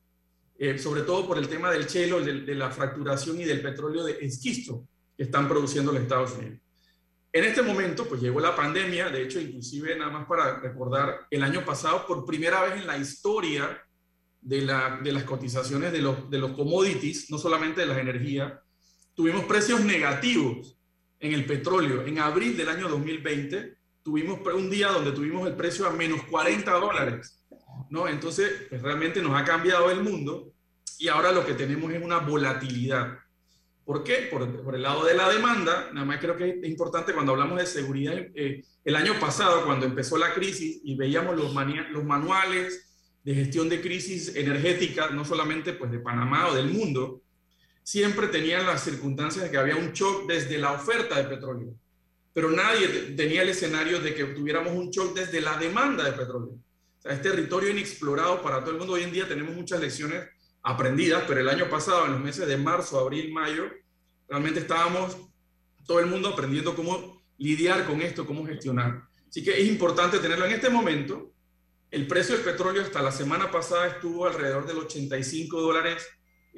[0.57, 4.03] eh, sobre todo por el tema del chelo, de, de, la fracturación y del petróleo
[4.03, 4.85] de esquisto
[5.15, 6.59] que están produciendo los Estados Unidos.
[7.31, 11.43] En este momento, pues llegó la pandemia, de hecho, inclusive nada más para recordar, el
[11.43, 13.81] año pasado, por primera vez en la historia
[14.41, 18.51] de, la, de las cotizaciones de los, de los commodities, no solamente de las energías,
[19.19, 20.77] tuvimos precios negativos
[21.19, 25.85] en el petróleo en abril del año 2020 tuvimos un día donde tuvimos el precio
[25.85, 27.43] a menos 40 dólares,
[27.89, 28.07] ¿no?
[28.07, 30.53] Entonces, pues realmente nos ha cambiado el mundo
[30.97, 33.19] y ahora lo que tenemos es una volatilidad.
[33.83, 34.29] ¿Por qué?
[34.31, 37.65] Por, el lado de la demanda, nada más creo que es importante cuando hablamos de
[37.65, 41.53] seguridad, eh, el año pasado, cuando empezó la crisis y veíamos los,
[41.91, 42.89] los manuales
[43.25, 47.21] de gestión de crisis energética, no solamente pues de Panamá o del mundo,
[47.89, 51.73] siempre tenían las circunstancias de que había un shock desde la oferta de petróleo,
[52.31, 56.51] pero nadie tenía el escenario de que tuviéramos un shock desde la demanda de petróleo.
[56.51, 58.93] O sea, es territorio inexplorado para todo el mundo.
[58.93, 60.23] Hoy en día tenemos muchas lecciones
[60.61, 63.63] aprendidas, pero el año pasado, en los meses de marzo, abril, mayo,
[64.27, 65.17] realmente estábamos
[65.87, 69.01] todo el mundo aprendiendo cómo lidiar con esto, cómo gestionar.
[69.27, 71.31] Así que es importante tenerlo en este momento.
[71.89, 76.05] El precio del petróleo hasta la semana pasada estuvo alrededor del 85 dólares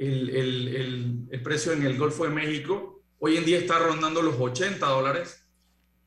[0.02, 3.04] el, el, el, precio en el Golfo de México.
[3.20, 5.46] Hoy en día está rondando los 80 dólares.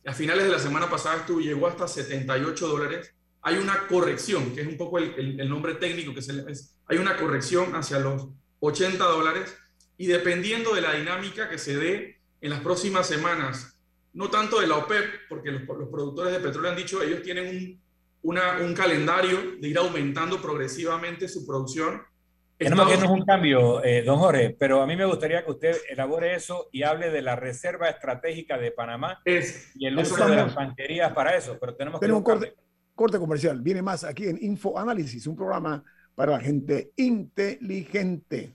[0.04, 3.14] A finales de la semana pasada estuvo, llegó hasta 78 dólares.
[3.42, 7.16] Hay una corrección, que es un poco el, nombre técnico, que se, es, hay una
[7.16, 8.28] corrección hacia los
[8.59, 9.54] 80 dólares
[9.96, 13.78] y dependiendo de la dinámica que se dé en las próximas semanas,
[14.12, 17.48] no tanto de la OPEP, porque los, los productores de petróleo han dicho, ellos tienen
[17.48, 17.80] un,
[18.22, 22.02] una, un calendario de ir aumentando progresivamente su producción.
[22.56, 25.50] Tenemos que no es un cambio, eh, don Jorge, pero a mí me gustaría que
[25.50, 30.24] usted elabore eso y hable de la Reserva Estratégica de Panamá es, y el uso
[30.24, 32.54] de las banquerías para eso, pero tenemos, tenemos un corte,
[32.94, 33.60] corte comercial.
[33.60, 35.82] Viene más aquí en Info Análisis, un programa
[36.14, 38.54] para la gente inteligente.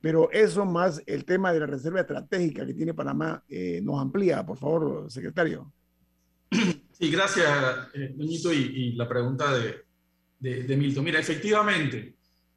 [0.00, 4.44] pero eso más el tema de la reserva estratégica que tiene Panamá eh, nos amplía,
[4.46, 5.72] por favor, secretario.
[6.50, 7.48] Sí, gracias,
[7.94, 9.84] eh, Doñito, y, la pregunta de,
[10.38, 11.04] de, Milton.
[11.04, 12.14] Mira, efectivamente,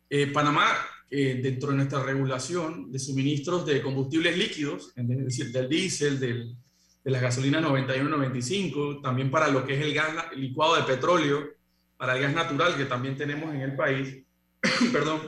[0.09, 0.67] eh, Panamá,
[1.09, 6.55] dentro de nuestra regulación de suministros de combustibles líquidos, es decir, del diésel, del,
[7.03, 11.49] de las gasolinas 91-95, también para lo que es el gas licuado de petróleo,
[11.97, 14.23] para el gas natural que también tenemos en el país,
[14.93, 15.19] perdón,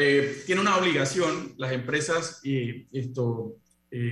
[0.00, 2.86] eh, tiene una obligación las empresas eh,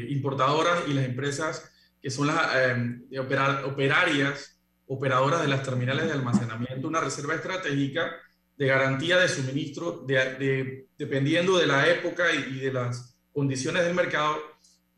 [0.09, 1.71] importadoras y las empresas
[2.03, 3.21] que son las eh,
[3.65, 8.17] operarias, operadoras de las terminales de almacenamiento, una reserva estratégica
[8.59, 14.39] de garantía de suministro de, dependiendo de la época y, de las condiciones del mercado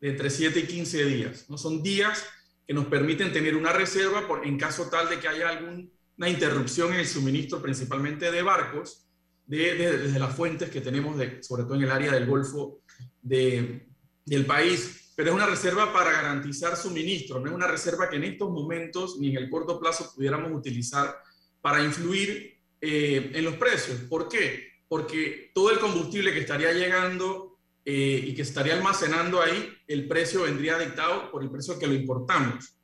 [0.01, 1.45] de entre 7 y 15 días.
[1.49, 1.59] ¿no?
[1.59, 2.25] Son días
[2.65, 7.01] que nos permiten tener una reserva en caso tal de que haya alguna interrupción en
[7.01, 9.08] el suministro, principalmente de barcos,
[9.49, 12.81] de, desde las fuentes que tenemos, sobre todo en el área del Golfo
[13.21, 13.87] de,
[14.23, 15.13] del país.
[15.15, 19.17] Pero es una reserva para garantizar suministro, no es una reserva que en estos momentos
[19.19, 21.13] ni en el corto plazo pudiéramos utilizar
[21.61, 23.97] para influir eh, en los precios.
[24.07, 24.69] ¿Por qué?
[24.87, 30.43] Porque todo el combustible que estaría llegando eh, y que estaría almacenando ahí, el precio
[30.43, 32.79] vendría dictado por el precio que lo importamos.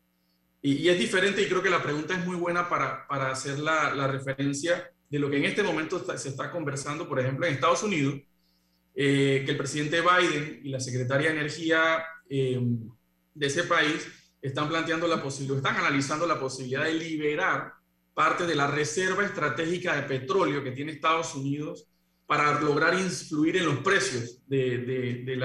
[0.64, 3.94] Y, es diferente y creo que la pregunta es muy buena para, para hacer la,
[3.94, 7.84] la, referencia de lo que en este momento se está conversando, por ejemplo, en Estados
[7.84, 8.16] Unidos,
[8.94, 14.08] eh, que el presidente Biden y la secretaria de Energía de ese país
[14.42, 17.74] están planteando la posibilidad, están analizando la posibilidad de liberar
[18.14, 21.88] parte de la reserva estratégica de petróleo que tiene Estados Unidos
[22.26, 25.36] para lograr influir en los precios de, de,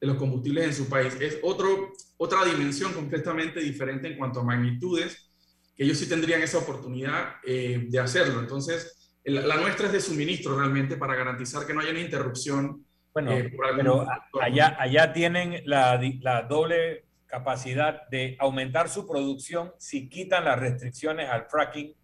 [0.00, 1.14] los combustibles en su país.
[1.20, 5.30] Es otro, otra dimensión completamente diferente en cuanto a magnitudes,
[5.76, 8.40] que ellos sí tendrían esa oportunidad eh, de hacerlo.
[8.40, 12.84] Entonces, la, nuestra es de suministro realmente para garantizar que no haya una interrupción.
[13.12, 14.06] Bueno, eh, pero
[14.40, 21.28] allá, allá tienen la, la doble capacidad de aumentar su producción si quitan las restricciones
[21.28, 21.94] al fracking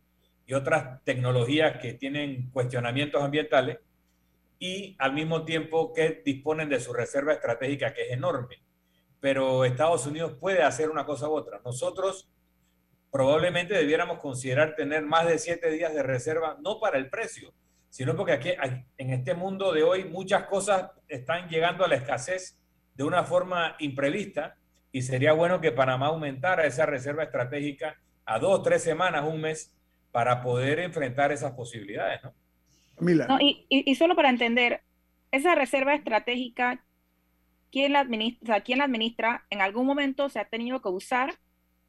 [0.46, 3.78] y otras tecnologías que tienen cuestionamientos ambientales
[4.58, 8.62] y al mismo tiempo que disponen de su reserva estratégica que es enorme.
[9.20, 11.60] Pero Estados Unidos puede hacer una cosa u otra.
[11.64, 12.28] Nosotros
[13.10, 17.52] probablemente debiéramos considerar tener más de siete días de reserva, no para el precio,
[17.88, 18.50] sino porque aquí
[18.98, 22.58] en este mundo de hoy muchas cosas están llegando a la escasez
[22.94, 24.56] de una forma imprevista
[24.92, 29.74] y sería bueno que Panamá aumentara esa reserva estratégica a dos, tres semanas, un mes,
[30.10, 32.34] para poder enfrentar esas posibilidades, ¿no?
[33.40, 34.82] y, solo para entender,
[35.30, 36.84] esa reserva estratégica,
[37.70, 39.46] ¿quién la, administra, ¿quién la administra?
[39.50, 41.34] En algún momento se ha tenido que usar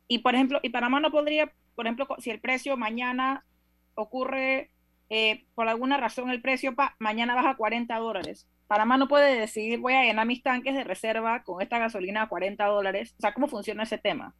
[0.09, 3.45] y, por ejemplo, y Panamá no podría, por ejemplo, si el precio mañana
[3.93, 4.71] ocurre,
[5.09, 8.47] eh, por alguna razón el precio mañana baja a 40 dólares.
[8.67, 12.29] Panamá no puede decidir, voy a llenar mis tanques de reserva con esta gasolina a
[12.29, 13.15] 40 dólares.
[13.17, 14.35] O sea, ¿cómo funciona ese tema?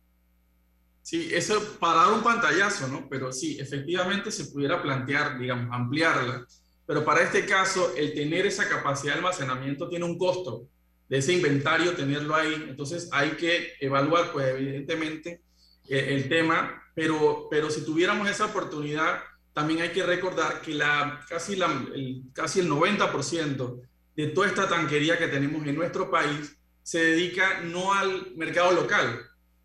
[1.01, 3.07] Sí, eso para dar un pantallazo, ¿no?
[3.07, 6.45] Pero sí, efectivamente se pudiera plantear, digamos, ampliarla,
[6.89, 10.67] pero para este caso, el tener esa capacidad de almacenamiento tiene un costo
[11.07, 12.65] de ese inventario, tenerlo ahí.
[12.67, 15.43] Entonces hay que evaluar, pues evidentemente,
[15.89, 19.19] el, tema, pero, pero si tuviéramos esa oportunidad,
[19.53, 23.81] también hay que recordar que la, casi, el, casi el 90%
[24.15, 29.21] de toda esta tanquería que tenemos en nuestro país se dedica no al mercado local,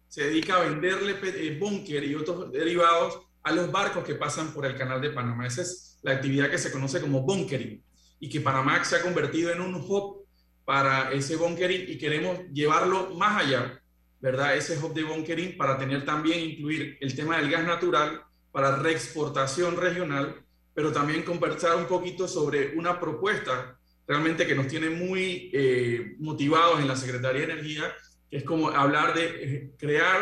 [0.08, 4.66] se dedica a venderle eh, búnker y otros derivados a los barcos que pasan por
[4.66, 5.46] el canal de Panamá.
[5.46, 7.82] Esa es la actividad que se conoce como bunkering
[8.20, 10.26] y que Panamá se ha convertido en un hub
[10.64, 13.80] para ese bunkering y queremos llevarlo más allá,
[14.24, 14.56] ¿verdad?
[14.56, 18.22] Ese hub de bunkering para tener también, incluir el tema del gas natural
[18.52, 23.76] para reexportación regional, pero también conversar un poquito sobre una propuesta
[24.08, 27.92] realmente que nos tiene muy eh, motivados en la Secretaría de Energía
[28.30, 30.16] es como hablar de eh, crear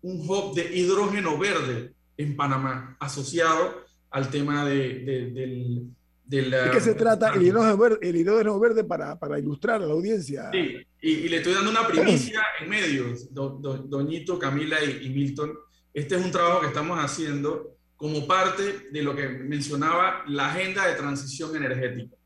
[0.00, 5.90] un hub de hidrógeno verde en Panamá, asociado al tema de, del...
[6.24, 9.92] ¿De qué se trata el hidrógeno verde, el hidrógeno verde para, para, ilustrar a la
[9.92, 10.50] audiencia?
[10.52, 15.52] Sí, y, le estoy dando una primicia en medios, Doñito, Camila y, y Milton.
[15.92, 20.86] Este es un trabajo que estamos haciendo como parte de lo que mencionaba la agenda
[20.86, 22.16] de transición energética.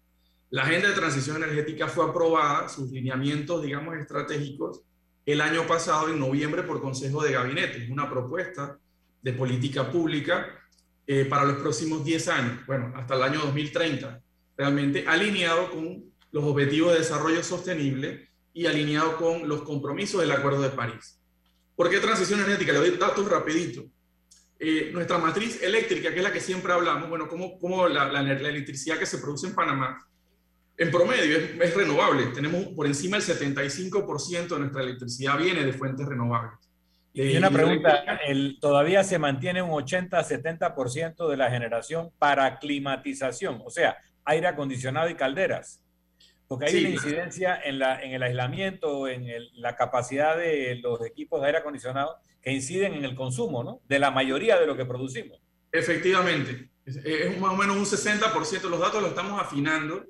[0.51, 4.83] La agenda de transición energética fue aprobada, sus lineamientos, digamos, estratégicos,
[5.27, 7.89] el año pasado, en noviembre, por Consejo de Gabinete.
[7.91, 8.79] una propuesta
[9.21, 10.47] de política pública
[11.07, 14.21] eh, para los próximos 10 años, bueno, hasta el año 2030,
[14.57, 20.63] realmente alineado con los objetivos de desarrollo sostenible y alineado con los compromisos del Acuerdo
[20.63, 21.21] de París.
[21.75, 22.73] ¿Por qué transición energética?
[22.73, 23.85] Le doy datos rapidito.
[24.59, 28.23] Eh, nuestra matriz eléctrica, que es la que siempre hablamos, bueno, como, como la, la,
[28.23, 30.07] la electricidad que se produce en Panamá
[30.79, 32.27] en promedio es, renovable.
[32.27, 36.59] Tenemos por encima del 75% de nuestra electricidad viene de fuentes renovables.
[37.17, 43.63] Y una pregunta, el, ¿todavía se mantiene un 80-70% de la generación para climatización?
[43.65, 43.97] O sea,
[44.27, 45.83] aire acondicionado y calderas.
[46.47, 51.41] Porque hay una incidencia en, la, en el aislamiento, en la capacidad de los equipos
[51.41, 53.81] de aire acondicionado que inciden en el consumo, ¿no?
[53.89, 55.41] De la mayoría de lo que producimos.
[55.73, 56.69] Efectivamente.
[56.85, 58.69] Es, más o menos un 60%.
[58.69, 60.05] Los datos los estamos afinando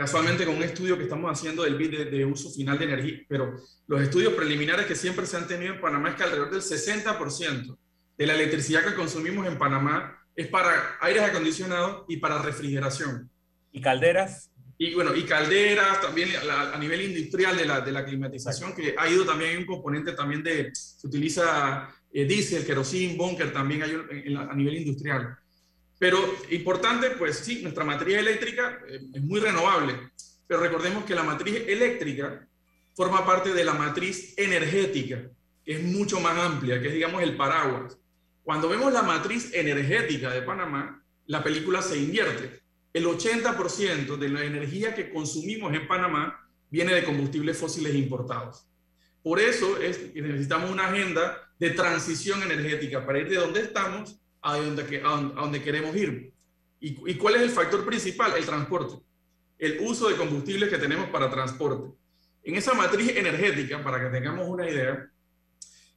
[0.00, 3.54] casualmente con un estudio que estamos haciendo del BID de, uso final de energía, pero
[3.86, 7.76] los estudios preliminares que siempre se han tenido en Panamá es que alrededor del 60%
[8.16, 13.28] de la electricidad que consumimos en Panamá es para aires acondicionados y para refrigeración.
[13.72, 14.50] ¿Y calderas?
[14.78, 19.06] Y bueno, y calderas, también a, nivel industrial de la, de la, climatización, que ha
[19.06, 23.92] ido también, hay un componente también de, se utiliza eh, diésel, kerosene, bunker, también hay
[24.34, 25.36] a nivel industrial.
[26.00, 30.10] Pero importante, pues sí, nuestra matriz eléctrica eh, es muy renovable,
[30.46, 32.48] pero recordemos que la matriz eléctrica
[32.94, 35.30] forma parte de la matriz energética,
[35.62, 37.98] que es mucho más amplia, que es digamos el paraguas.
[38.42, 42.62] Cuando vemos la matriz energética de Panamá, la película se invierte.
[42.94, 48.66] El 80% de la energía que consumimos en Panamá viene de combustibles fósiles importados.
[49.22, 49.76] Por eso
[50.14, 55.62] necesitamos una agenda de transición energética para ir de donde estamos a donde, a donde
[55.62, 56.32] queremos ir.
[56.80, 58.34] ¿Y, ¿Y cuál es el factor principal?
[58.36, 58.96] El transporte.
[59.58, 61.92] El uso de combustibles que tenemos para transporte.
[62.42, 65.06] En esa matriz energética, para que tengamos una idea,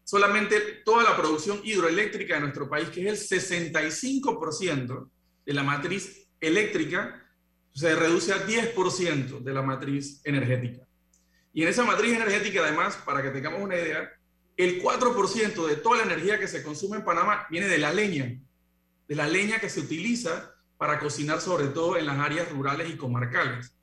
[0.04, 5.10] solamente toda la producción hidroeléctrica de nuestro país, que es el 65%
[5.46, 7.24] de la matriz eléctrica,
[7.74, 10.86] se reduce a 10% de la matriz energética.
[11.54, 14.12] Y en esa matriz energética, además, para que tengamos una idea,
[14.58, 18.40] el 4% de toda la energía que se consume en Panamá viene de la leña,
[19.08, 22.98] de la leña que se utiliza para cocinar sobre todo en las áreas rurales y
[22.98, 23.76] comarcales.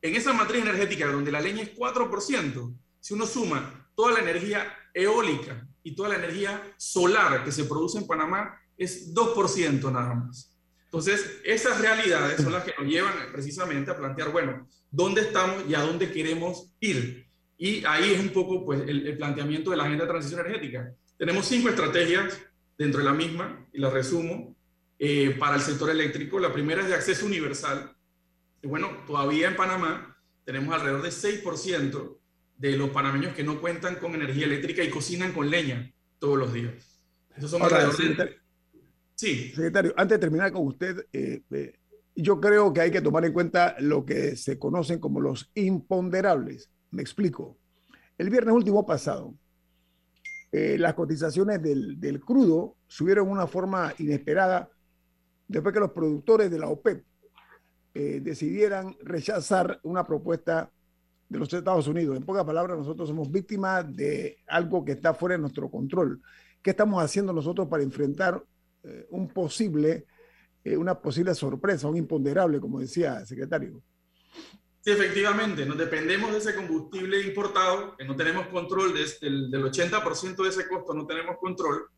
[0.00, 4.76] En esa matriz energética donde la leña es 4%, si uno suma toda la energía
[4.92, 10.50] eólica y toda la energía solar que se produce en Panamá, es 2% nada más.
[10.84, 15.74] Entonces, esas realidades son las que nos llevan precisamente a plantear, bueno, ¿dónde estamos y
[15.74, 17.31] a dónde queremos ir?
[17.62, 20.92] Y ahí es un poco pues, el, planteamiento de la agenda de transición energética.
[21.16, 22.36] Tenemos cinco estrategias
[22.76, 24.56] dentro de la misma, y las resumo,
[24.98, 26.40] eh, para el sector eléctrico.
[26.40, 27.94] La primera es de acceso universal.
[28.62, 32.18] Y bueno, todavía en Panamá tenemos alrededor de 6%
[32.56, 35.88] de los panameños que no cuentan con energía eléctrica y cocinan con leña
[36.18, 37.00] todos los días.
[37.36, 38.38] Esos son alrededor de...
[39.14, 39.52] Sí.
[39.54, 41.74] Secretario, antes de terminar con usted, eh, eh,
[42.16, 46.68] yo creo que hay que tomar en cuenta lo que se conocen como los imponderables.
[46.92, 47.58] Me explico.
[48.18, 49.34] El viernes último pasado,
[50.52, 54.68] eh, las cotizaciones del, crudo subieron de una forma inesperada
[55.48, 57.04] después que los productores de la OPEP
[57.94, 60.70] eh, decidieran rechazar una propuesta
[61.30, 62.16] de los Estados Unidos.
[62.16, 66.20] En pocas palabras, nosotros somos víctimas de algo que está fuera de nuestro control.
[66.62, 68.44] ¿Qué estamos haciendo nosotros para enfrentar
[68.82, 70.06] eh, un posible,
[70.76, 73.82] una posible sorpresa, un imponderable, como decía el secretario?
[74.84, 80.42] Sí, efectivamente, nos dependemos de ese combustible importado, que no tenemos control del, del 80%
[80.42, 81.88] de ese costo, no tenemos control,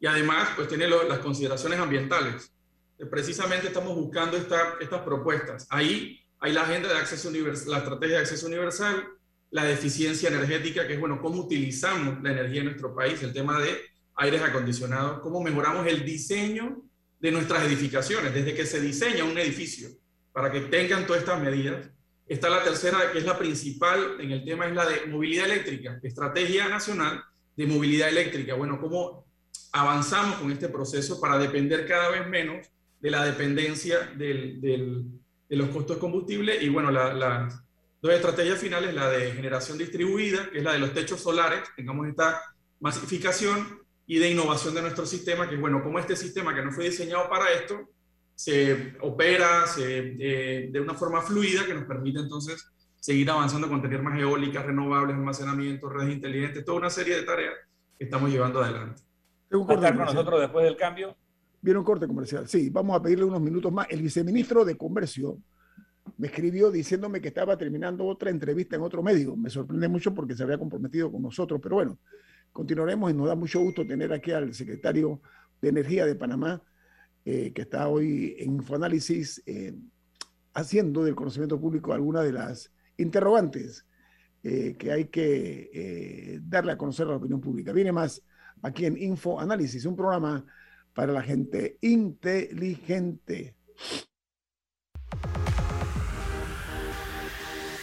[0.00, 2.52] y además, pues tiene las consideraciones ambientales.
[2.98, 5.68] Eh, precisamente estamos buscando esta, estas propuestas.
[5.70, 9.06] Ahí hay la agenda de acceso universal, la estrategia de acceso universal,
[9.52, 13.60] la deficiencia energética, que es, bueno, cómo utilizamos la energía en nuestro país, el tema
[13.60, 13.80] de
[14.16, 16.82] aires acondicionados, cómo mejoramos el diseño
[17.20, 19.88] de nuestras edificaciones, desde que se diseña un edificio,
[20.32, 21.93] para que tengan todas estas medidas
[22.26, 26.00] Está la tercera, que es la principal en el tema, es la de movilidad eléctrica,
[26.02, 27.22] Estrategia Nacional
[27.56, 28.54] de Movilidad Eléctrica.
[28.54, 29.26] Bueno, ¿cómo
[29.72, 32.66] avanzamos con este proceso para depender cada vez menos
[33.00, 35.04] de la dependencia de
[35.50, 36.56] los costos de combustible?
[36.62, 37.48] Y bueno, las la
[38.00, 42.06] dos estrategias finales, la de generación distribuida, que es la de los techos solares, tengamos
[42.06, 42.40] esta
[42.80, 46.84] masificación y de innovación de nuestro sistema, que bueno, como este sistema que no fue
[46.84, 47.88] diseñado para esto,
[48.34, 52.68] se opera se, eh, de una forma fluida que nos permite entonces
[53.00, 57.54] seguir avanzando con tener más eólicas, renovables, almacenamiento, redes inteligentes, toda una serie de tareas
[57.98, 59.02] que estamos llevando adelante.
[59.50, 61.16] Un corte con nosotros después del cambio?
[61.60, 62.48] Viene un corte comercial.
[62.48, 63.86] Sí, vamos a pedirle unos minutos más.
[63.90, 65.38] El viceministro de Comercio
[66.16, 69.36] me escribió diciéndome que estaba terminando otra entrevista en otro medio.
[69.36, 71.98] Me sorprende mucho porque se había comprometido con nosotros, pero bueno,
[72.52, 75.20] continuaremos y nos da mucho gusto tener aquí al secretario
[75.60, 76.62] de Energía de Panamá,
[77.24, 79.74] eh, que está hoy en Infoanálisis eh,
[80.52, 83.86] haciendo del conocimiento público algunas de las interrogantes
[84.42, 87.72] eh, que hay que darle a conocer a la opinión pública.
[87.72, 88.22] Viene más
[88.60, 90.44] aquí en Infoanálisis, un programa
[90.92, 93.56] para la gente inteligente.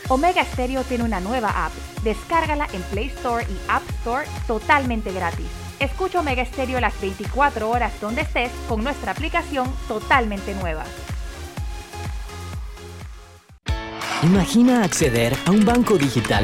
[0.08, 1.72] Omega Stereo tiene una nueva app.
[2.04, 5.61] Descárgala en Play Store y App Store totalmente gratis.
[5.82, 10.84] Escucha Omega Stereo las 24 horas donde estés con nuestra aplicación totalmente nueva.
[14.22, 16.44] Imagina acceder a un banco digital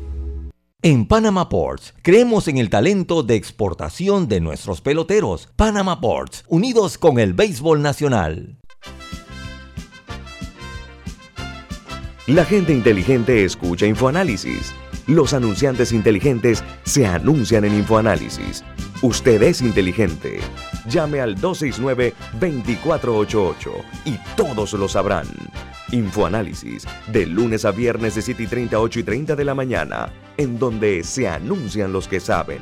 [0.83, 5.47] En Panama Ports creemos en el talento de exportación de nuestros peloteros.
[5.55, 8.57] Panama Ports, unidos con el béisbol nacional.
[12.25, 14.73] La gente inteligente escucha InfoAnálisis.
[15.05, 18.63] Los anunciantes inteligentes se anuncian en InfoAnálisis.
[19.03, 20.39] Usted es inteligente.
[20.89, 23.69] Llame al 269-2488
[24.05, 25.27] y todos lo sabrán.
[25.91, 30.11] Infoanálisis, de lunes a viernes de 7 y 30, 8 y 30 de la mañana,
[30.37, 32.61] en donde se anuncian los que saben.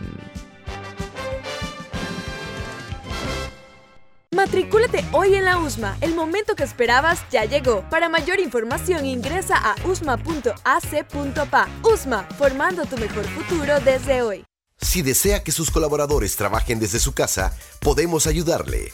[4.39, 5.97] Matricúlate hoy en la USMA.
[5.99, 7.81] El momento que esperabas ya llegó.
[7.89, 11.67] Para mayor información ingresa a usma.ac.pa.
[11.83, 14.45] USMA, formando tu mejor futuro desde hoy.
[14.79, 18.93] Si desea que sus colaboradores trabajen desde su casa, podemos ayudarle.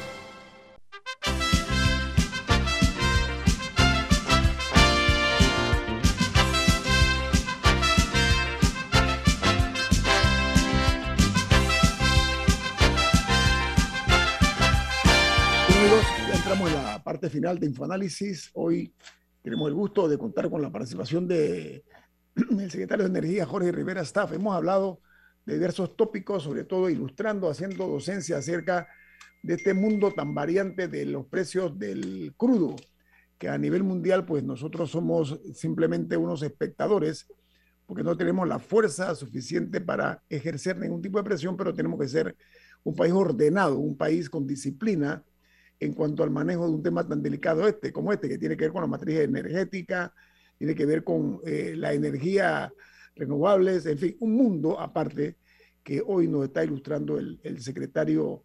[17.31, 18.51] Final de Infoanálisis.
[18.53, 18.93] Hoy
[19.41, 21.83] tenemos el gusto de contar con la participación de
[22.35, 24.33] el secretario de Energía, Jorge Rivera Staff.
[24.33, 24.99] Hemos hablado
[25.45, 28.87] de diversos tópicos, sobre todo ilustrando, haciendo docencia acerca
[29.41, 32.75] de este mundo tan variante de los precios del crudo,
[33.39, 37.27] que a nivel mundial, pues nosotros somos simplemente unos espectadores,
[37.87, 42.07] porque no tenemos la fuerza suficiente para ejercer ningún tipo de presión, pero tenemos que
[42.07, 42.35] ser
[42.83, 45.23] un país ordenado, un país con disciplina,
[45.81, 48.65] en cuanto al manejo de un tema tan delicado este, como este, que tiene que
[48.65, 50.13] ver con la matriz energética,
[50.57, 52.71] tiene que ver con eh, la energía
[53.15, 55.37] renovables, en fin, un mundo aparte
[55.83, 58.43] que hoy nos está ilustrando el, secretario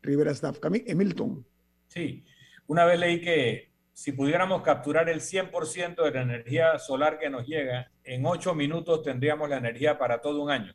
[0.00, 0.58] Rivera Staff.
[0.62, 1.44] Emilton.
[1.88, 2.24] Sí,
[2.66, 7.46] una vez leí que si pudiéramos capturar el 100% de la energía solar que nos
[7.46, 10.74] llega, en ocho minutos tendríamos la energía para todo un año.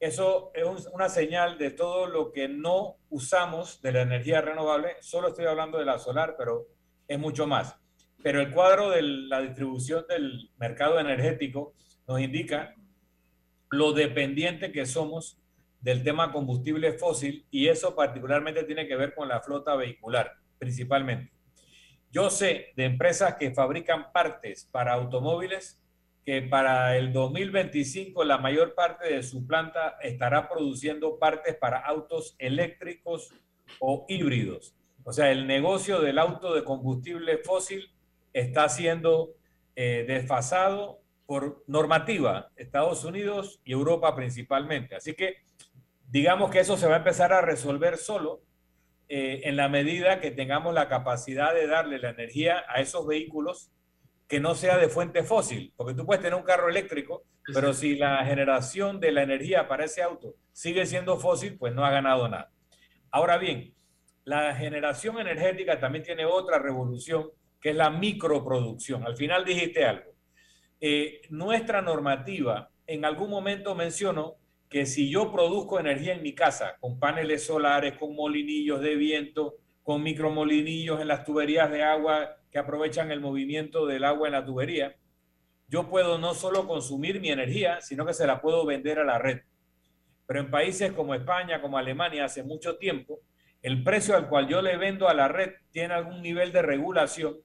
[0.00, 4.96] Eso es una señal de todo lo que no usamos de la energía renovable.
[5.00, 6.68] Solo estoy hablando de la solar, pero
[7.08, 7.76] es mucho más.
[8.22, 11.74] Pero el cuadro de la distribución del mercado energético
[12.06, 12.76] nos indica
[13.70, 15.40] lo dependiente que somos
[15.80, 21.32] del tema combustible fósil y eso particularmente tiene que ver con la flota vehicular, principalmente.
[22.10, 25.82] Yo sé de empresas que fabrican partes para automóviles
[26.28, 32.36] que para el 2025 la mayor parte de su planta estará produciendo partes para autos
[32.38, 33.32] eléctricos
[33.80, 34.74] o híbridos.
[35.04, 37.90] O sea, el negocio del auto de combustible fósil
[38.34, 39.36] está siendo
[39.74, 44.96] eh, desfasado por normativa, Estados Unidos y Europa principalmente.
[44.96, 45.36] Así que
[46.10, 48.42] digamos que eso se va a empezar a resolver solo
[49.08, 53.72] eh, en la medida que tengamos la capacidad de darle la energía a esos vehículos
[54.28, 57.24] que no sea de fuente fósil, porque tú puedes tener un carro eléctrico,
[57.54, 61.84] pero si la generación de la energía para ese auto sigue siendo fósil, pues no
[61.84, 62.52] ha ganado nada.
[63.10, 63.74] Ahora bien,
[64.24, 69.02] la generación energética también tiene otra revolución, que es la microproducción.
[69.04, 70.12] Al final dijiste algo.
[70.78, 74.36] Eh, nuestra normativa en algún momento mencionó
[74.68, 79.56] que si yo produzco energía en mi casa con paneles solares, con molinillos de viento,
[79.82, 84.44] con micromolinillos en las tuberías de agua que aprovechan el movimiento del agua en la
[84.44, 84.96] tubería,
[85.68, 89.18] yo puedo no solo consumir mi energía, sino que se la puedo vender a la
[89.18, 89.42] red.
[90.26, 93.20] Pero en países como España, como Alemania, hace mucho tiempo,
[93.62, 97.36] el precio al cual yo le vendo a la red tiene algún nivel de regulación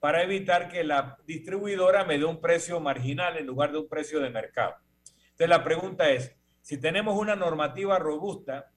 [0.00, 4.20] para evitar que la distribuidora me dé un precio marginal en lugar de un precio
[4.20, 4.74] de mercado.
[5.04, 8.70] Entonces la pregunta es, si tenemos una normativa robusta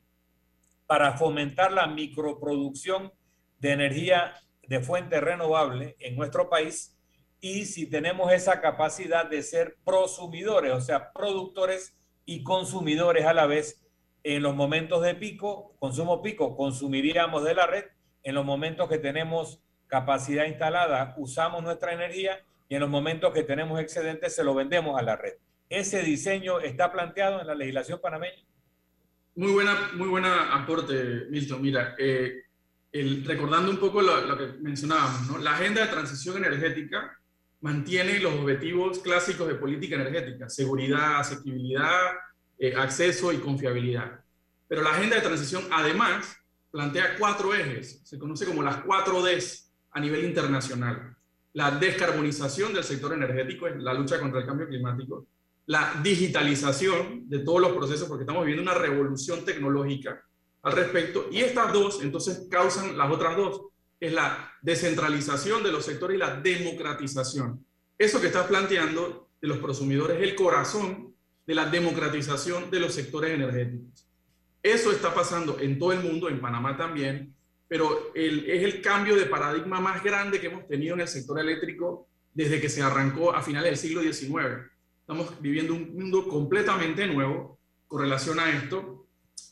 [0.86, 3.12] para fomentar la microproducción
[3.58, 4.34] de energía
[4.68, 6.96] de fuente renovable en nuestro país
[7.40, 11.96] y si tenemos esa capacidad de ser prosumidores, o sea, productores
[12.26, 13.86] y consumidores a la vez
[14.24, 17.86] en los momentos de pico, consumo pico, consumiríamos de la red.
[18.24, 23.44] En los momentos que tenemos capacidad instalada, usamos nuestra energía y en los momentos que
[23.44, 25.34] tenemos excedentes, se lo vendemos a la red.
[25.70, 28.44] ¿Ese diseño está planteado en la legislación panameña?
[29.36, 31.62] Muy buena, muy buena aporte, Milton.
[31.62, 32.45] Mira, eh,
[33.26, 37.18] recordando un poco lo, que mencionábamos, la agenda de transición energética
[37.62, 42.14] mantiene los objetivos clásicos de política energética, seguridad, asequibilidad,
[42.58, 44.20] eh, acceso y confiabilidad.
[44.68, 46.38] Pero la agenda de transición además
[46.72, 51.16] plantea cuatro ejes, se conoce como las cuatro Ds a nivel internacional.
[51.54, 55.28] La descarbonización del sector energético, la lucha contra el cambio climático,
[55.68, 60.22] la digitalización de todos los procesos, porque estamos viviendo una revolución tecnológica
[60.66, 63.68] al respecto, y estas dos entonces causan las otras dos,
[64.00, 67.64] es la descentralización de los sectores y la democratización.
[68.00, 71.14] Eso que estás planteando de los prosumidores es el corazón
[71.46, 74.08] de la democratización de los sectores energéticos.
[74.64, 77.36] Eso está pasando en todo el mundo, en Panamá también,
[77.68, 81.40] pero el, es el cambio de paradigma más grande que hemos tenido en el sector
[81.40, 84.66] eléctrico desde que se arrancó a finales del siglo XIX.
[85.02, 89.05] Estamos viviendo un mundo completamente nuevo con relación a esto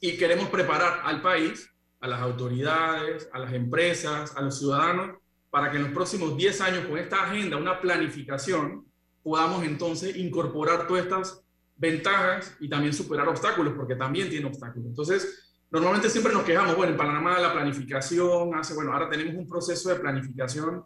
[0.04, 1.66] y queremos preparar al país,
[2.02, 5.16] a las autoridades, a las empresas, a los ciudadanos,
[5.50, 8.86] para que en los próximos 10 años con esta agenda, una planificación,
[9.24, 11.42] podamos entonces incorporar todas estas
[11.78, 14.88] ventajas y también superar obstáculos, porque también tiene obstáculos.
[14.88, 19.48] Entonces, normalmente siempre nos quejamos, bueno, en Panamá la planificación hace, bueno, ahora tenemos un
[19.48, 20.84] proceso de planificación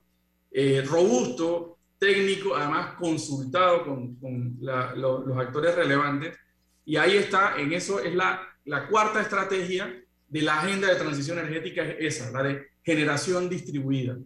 [0.51, 6.37] eh, robusto, técnico, además consultado con, con los actores relevantes.
[6.85, 11.39] Y ahí está, en eso es la, la cuarta estrategia de la agenda de transición
[11.39, 14.17] energética, es esa, la de generación distribuida,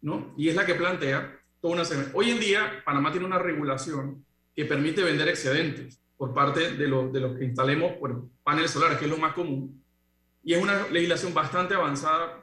[0.00, 0.34] ¿no?
[0.38, 1.82] Y es la que plantea toda una...
[2.14, 4.24] Hoy en día, Panamá tiene una regulación
[4.56, 8.98] que permite vender excedentes por parte de, los, de los que instalemos por paneles solares,
[8.98, 9.82] que es lo más común.
[10.42, 12.42] Y es una legislación bastante avanzada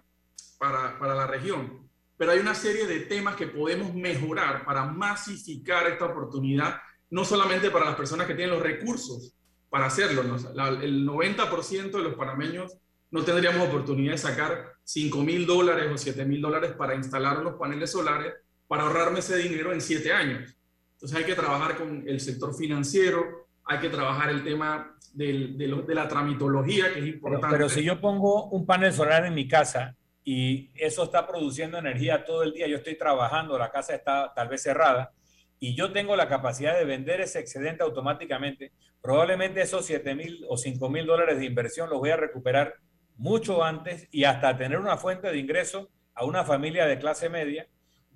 [0.60, 1.89] para, para la región.
[2.18, 6.80] Pero hay una serie de temas que podemos mejorar para masificar esta oportunidad,
[7.10, 9.36] no solamente para las personas que tienen los recursos
[9.78, 10.23] para hacerlo.
[10.23, 10.36] ¿no?
[10.82, 12.75] el 90% de los panameños
[13.11, 17.53] no tendríamos oportunidad de sacar 5 mil dólares o 7 mil dólares para instalar unos
[17.59, 18.34] paneles solares
[18.67, 20.57] para ahorrarme ese dinero en 7 años.
[20.93, 25.67] Entonces hay que trabajar con el sector financiero, hay que trabajar el tema del, de,
[25.67, 27.55] de, la tramitología, que es importante.
[27.55, 32.25] Pero, si yo pongo un panel solar en mi casa y eso está produciendo energía
[32.25, 35.11] todo el día, yo estoy trabajando, la casa está tal vez cerrada,
[35.60, 40.58] y yo tengo la capacidad de vender ese excedente automáticamente, probablemente esos 7 mil o
[40.58, 42.76] 5 mil dólares de inversión los voy a recuperar
[43.16, 47.68] mucho antes y hasta tener una fuente de ingreso a una familia de clase media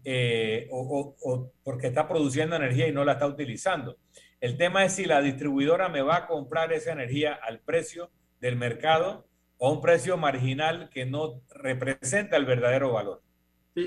[0.03, 3.97] eh, o, porque está produciendo energía y no la está utilizando.
[4.39, 8.55] El tema es si la distribuidora me va a comprar esa energía al precio del
[8.55, 9.27] mercado
[9.57, 13.21] o a un precio marginal que no representa el verdadero valor.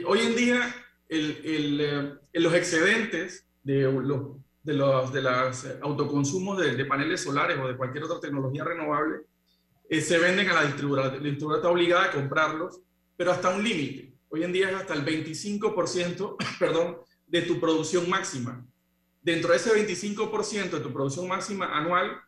[0.07, 0.75] hoy en día
[1.15, 7.23] el, el, eh, los excedentes de los, de los de los autoconsumos de, de, paneles
[7.23, 9.21] solares o de cualquier otra tecnología renovable
[9.89, 11.09] eh, se venden a la distribuidora.
[11.09, 12.81] La distribuidora está obligada a comprarlos,
[13.17, 14.13] pero hasta un límite.
[14.29, 18.65] Hoy en día es hasta el 25% perdón, de tu producción máxima
[19.25, 22.21] dentro de ese 25% de tu producción máxima anual,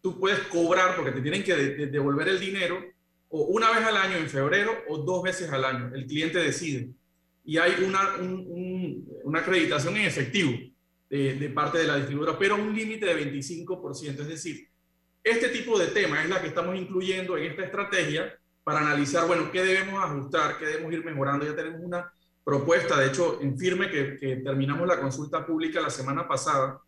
[0.00, 2.80] tú puedes cobrar, porque te tienen que devolver el dinero,
[3.28, 5.90] o una vez al año en febrero o dos veces al año.
[5.92, 6.90] El cliente decide.
[7.44, 8.16] Y hay una,
[9.24, 10.52] una acreditación en efectivo
[11.10, 14.20] de, de, parte de la distribuidora, pero un límite de 25%.
[14.20, 14.68] Es decir,
[15.22, 19.52] este tipo de temas es la que estamos incluyendo en esta estrategia para analizar, bueno,
[19.52, 21.44] qué debemos ajustar, qué debemos ir mejorando.
[21.44, 22.10] Ya tenemos una
[22.42, 26.80] propuesta, de hecho, en firme que, terminamos la consulta pública la semana pasada,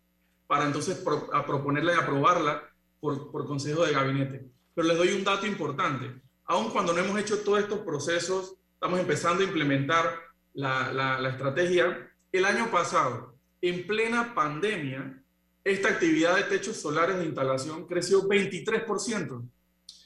[0.47, 1.03] para entonces
[1.33, 2.63] a proponerla y aprobarla
[2.99, 4.45] por, por Consejo de Gabinete.
[4.73, 6.21] Pero les doy un dato importante.
[6.45, 10.26] Aun cuando no hemos hecho todos estos procesos, estamos empezando a implementar
[10.57, 12.11] la, estrategia.
[12.31, 15.23] El año pasado, en plena pandemia,
[15.63, 19.49] esta actividad de techos solares de instalación creció 23%.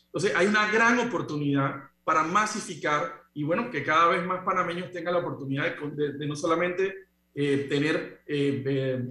[0.06, 5.14] Entonces, hay una gran oportunidad para masificar y bueno, que cada vez más panameños tengan
[5.14, 6.94] la oportunidad de, no solamente
[7.34, 9.08] eh, tener, eh,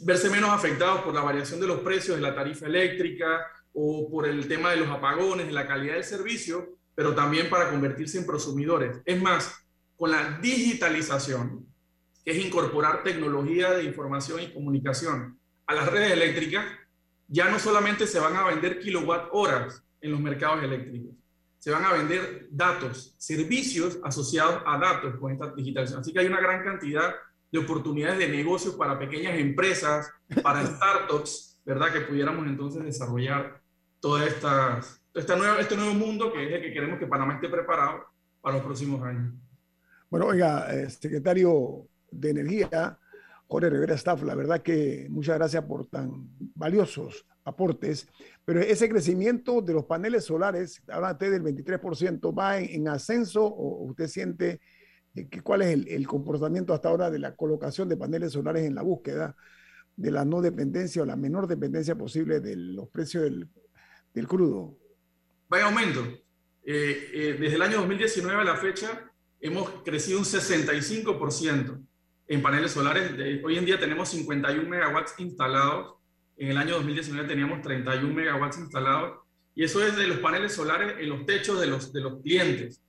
[0.00, 4.26] verse menos afectados por la variación de los precios de la tarifa eléctrica o por
[4.26, 8.26] el tema de los apagones, de la calidad del servicio, pero también para convertirse en
[8.26, 8.98] prosumidores.
[9.04, 9.54] Es más,
[10.00, 11.66] con la digitalización,
[12.24, 16.64] que es incorporar tecnología de información y comunicación a las redes eléctricas,
[17.28, 21.14] ya no solamente se van a vender kilowatt horas en los mercados eléctricos,
[21.58, 26.00] se van a vender datos, servicios asociados a datos con esta digitalización.
[26.00, 27.14] Así que hay una gran cantidad
[27.52, 30.10] de oportunidades de negocios para pequeñas empresas,
[30.42, 31.92] para startups, ¿verdad?
[31.92, 33.60] Que pudiéramos entonces desarrollar
[35.12, 38.06] este nuevo, este nuevo mundo que es el que queremos que Panamá esté preparado
[38.40, 39.34] para los próximos años.
[40.10, 42.98] Bueno, oiga, eh, secretario de Energía,
[43.46, 48.08] Jorge Rivera Staff, la verdad que muchas gracias por tan valiosos aportes,
[48.44, 53.84] pero ese crecimiento de los paneles solares, habla usted del 23%, ¿va en, ascenso o
[53.84, 54.60] usted siente
[55.14, 58.82] eh, cuál es el, comportamiento hasta ahora de la colocación de paneles solares en la
[58.82, 59.36] búsqueda
[59.94, 63.48] de la no dependencia o la menor dependencia posible de los precios del,
[64.12, 64.76] del crudo?
[65.52, 66.04] Va en aumento.
[66.64, 69.10] Eh, eh, desde el año 2019 a la fecha
[69.40, 71.80] hemos crecido un 65%
[72.28, 73.12] en paneles solares.
[73.42, 75.94] hoy en día tenemos 51 megawatts instalados.
[76.36, 79.18] En el año 2019 teníamos 31 megawatts instalados.
[79.54, 82.80] Y eso es de los paneles solares en los techos de los, de los clientes.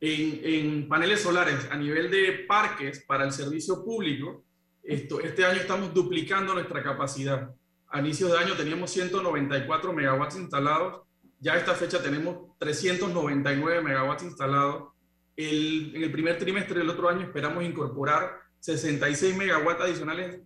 [0.00, 4.44] En, en paneles solares a nivel de parques para el servicio público,
[4.82, 7.54] esto, este año estamos duplicando nuestra capacidad.
[7.88, 11.02] A inicios de año teníamos 194 megawatts instalados.
[11.38, 14.91] Ya a esta fecha tenemos 399 megawatts instalados.
[15.36, 20.40] El, en el primer trimestre del otro año esperamos incorporar 66 megawatts adicionales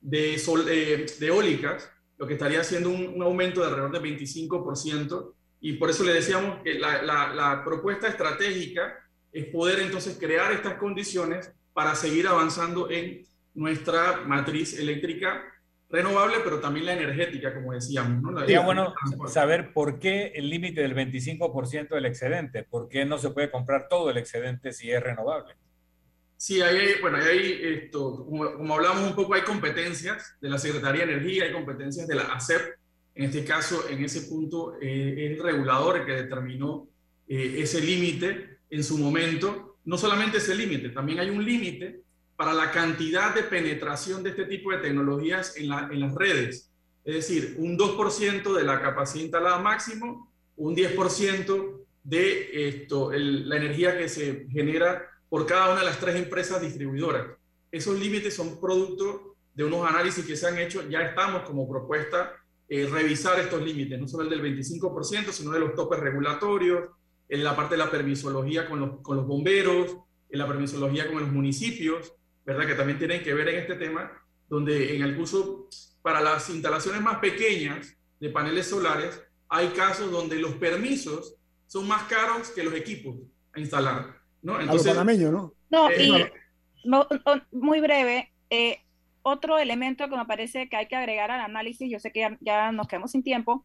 [0.00, 5.32] de, sol, de eólicas, lo que estaría haciendo un, aumento de alrededor del 25%.
[5.60, 8.98] Y por eso le decíamos que la propuesta estratégica
[9.32, 13.24] es poder entonces crear estas condiciones para seguir avanzando en
[13.54, 15.42] nuestra matriz eléctrica
[15.92, 18.22] renovable, pero también la energética, como decíamos.
[18.22, 18.40] ¿no?
[18.40, 18.94] Sería bueno
[19.28, 23.88] saber por qué el límite del 25% del excedente, por qué no se puede comprar
[23.88, 25.54] todo el excedente si es renovable.
[26.38, 31.12] Sí, hay, bueno, hay esto, como, hablamos un poco, hay competencias de la Secretaría de
[31.12, 32.78] Energía, hay competencias de la ACEP.
[33.14, 36.88] En este caso, en ese punto, eh, es el regulador que determinó
[37.28, 39.76] eh, ese límite en su momento.
[39.84, 42.00] No solamente ese límite, también hay un límite
[42.42, 46.72] para la cantidad de penetración de este tipo de tecnologías en, la, en las redes.
[47.04, 53.96] Es decir, un 2% de la capacidad instalada máximo, un 10% de esto, la energía
[53.96, 57.28] que se genera por cada una de las tres empresas distribuidoras.
[57.70, 60.82] Esos límites son producto de unos análisis que se han hecho.
[60.88, 62.32] Ya estamos como propuesta
[62.68, 66.88] eh, revisar estos límites, no solo el del 25%, sino de los topes regulatorios,
[67.28, 69.96] en la parte de la permisología con los, con los bomberos,
[70.28, 72.12] en la permisología con los municipios,
[72.44, 72.66] ¿verdad?
[72.66, 74.12] Que también tienen que ver en este tema,
[74.48, 75.68] donde en el curso,
[76.02, 81.36] para las instalaciones más pequeñas de paneles solares, hay casos donde los permisos
[81.66, 83.16] son más caros que los equipos
[83.54, 84.22] a instalar.
[84.42, 84.60] ¿no?
[84.60, 85.54] Entonces, a ¿no?
[85.70, 86.30] No, eh,
[86.84, 86.86] y
[87.52, 88.80] muy breve, eh,
[89.22, 92.72] otro elemento que me parece que hay que agregar al análisis, yo sé que ya,
[92.72, 93.64] nos quedamos sin tiempo,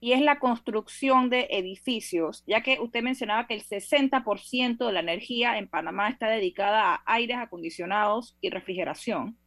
[0.00, 5.00] y es la construcción de edificios, ya que usted mencionaba que el 60% de la
[5.00, 9.38] energía en Panamá está dedicada a aires acondicionados y refrigeración.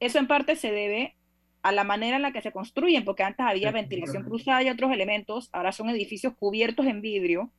[0.00, 1.16] Eso en parte se debe
[1.62, 4.90] a la manera en la que se construyen, porque antes había ventilación cruzada y otros
[4.90, 7.52] elementos, ahora son edificios cubiertos en vidrio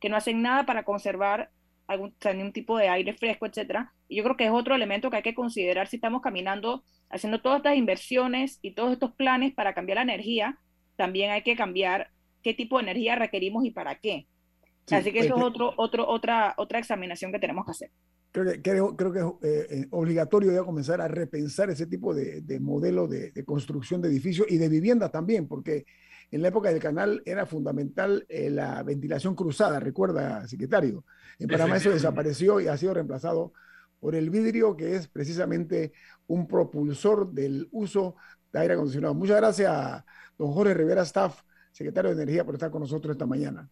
[0.00, 1.50] que no hacen nada para conservar
[1.86, 3.92] algún, ningún tipo de aire fresco, etcétera.
[4.08, 7.40] Y yo creo que es otro elemento que hay que considerar si estamos caminando, haciendo
[7.40, 10.58] todas estas inversiones y todos estos planes para cambiar la energía,
[10.96, 12.10] también hay que cambiar
[12.42, 14.26] qué tipo de energía requerimos y para qué.
[14.90, 17.90] Así que eso es otro, otro, otra, otra examinación que tenemos que hacer.
[18.32, 22.14] Creo que, creo, creo que es eh, eh, obligatorio ya comenzar a repensar ese tipo
[22.14, 25.86] de, de modelo de, de, construcción de edificios y de vivienda también, porque
[26.30, 31.04] en la época del canal era fundamental eh, la ventilación cruzada, recuerda, secretario.
[31.38, 33.52] En Panamá eso desapareció y ha sido reemplazado
[34.00, 35.92] por el vidrio, que es precisamente
[36.26, 38.16] un propulsor del uso
[38.52, 39.14] de aire acondicionado.
[39.14, 40.04] Muchas gracias,
[40.38, 43.68] don Jorge Rivera Staff, secretario de Energía, por estar con nosotros esta mañana.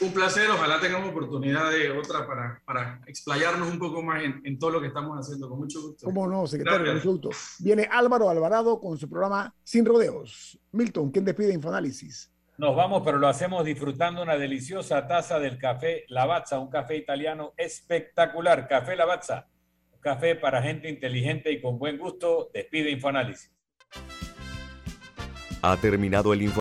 [0.00, 4.56] Un placer, ojalá tengamos oportunidad de otra para, para explayarnos un poco más en, en,
[4.56, 6.04] todo lo que estamos haciendo, con mucho gusto.
[6.04, 6.86] ¿Cómo no, secretario?
[6.86, 7.30] Con mucho gusto.
[7.58, 10.56] Viene Álvaro Alvarado con su programa Sin Rodeos.
[10.70, 12.32] Milton, ¿quién despide Infoanálisis?
[12.58, 17.52] Nos vamos, pero lo hacemos disfrutando una deliciosa taza del café Lavazza, un café italiano
[17.56, 18.66] espectacular.
[18.66, 19.46] Café Lavazza,
[19.92, 22.50] un café para gente inteligente y con buen gusto.
[22.52, 23.52] Despide Infoanálisis.
[25.62, 26.56] Ha terminado el Info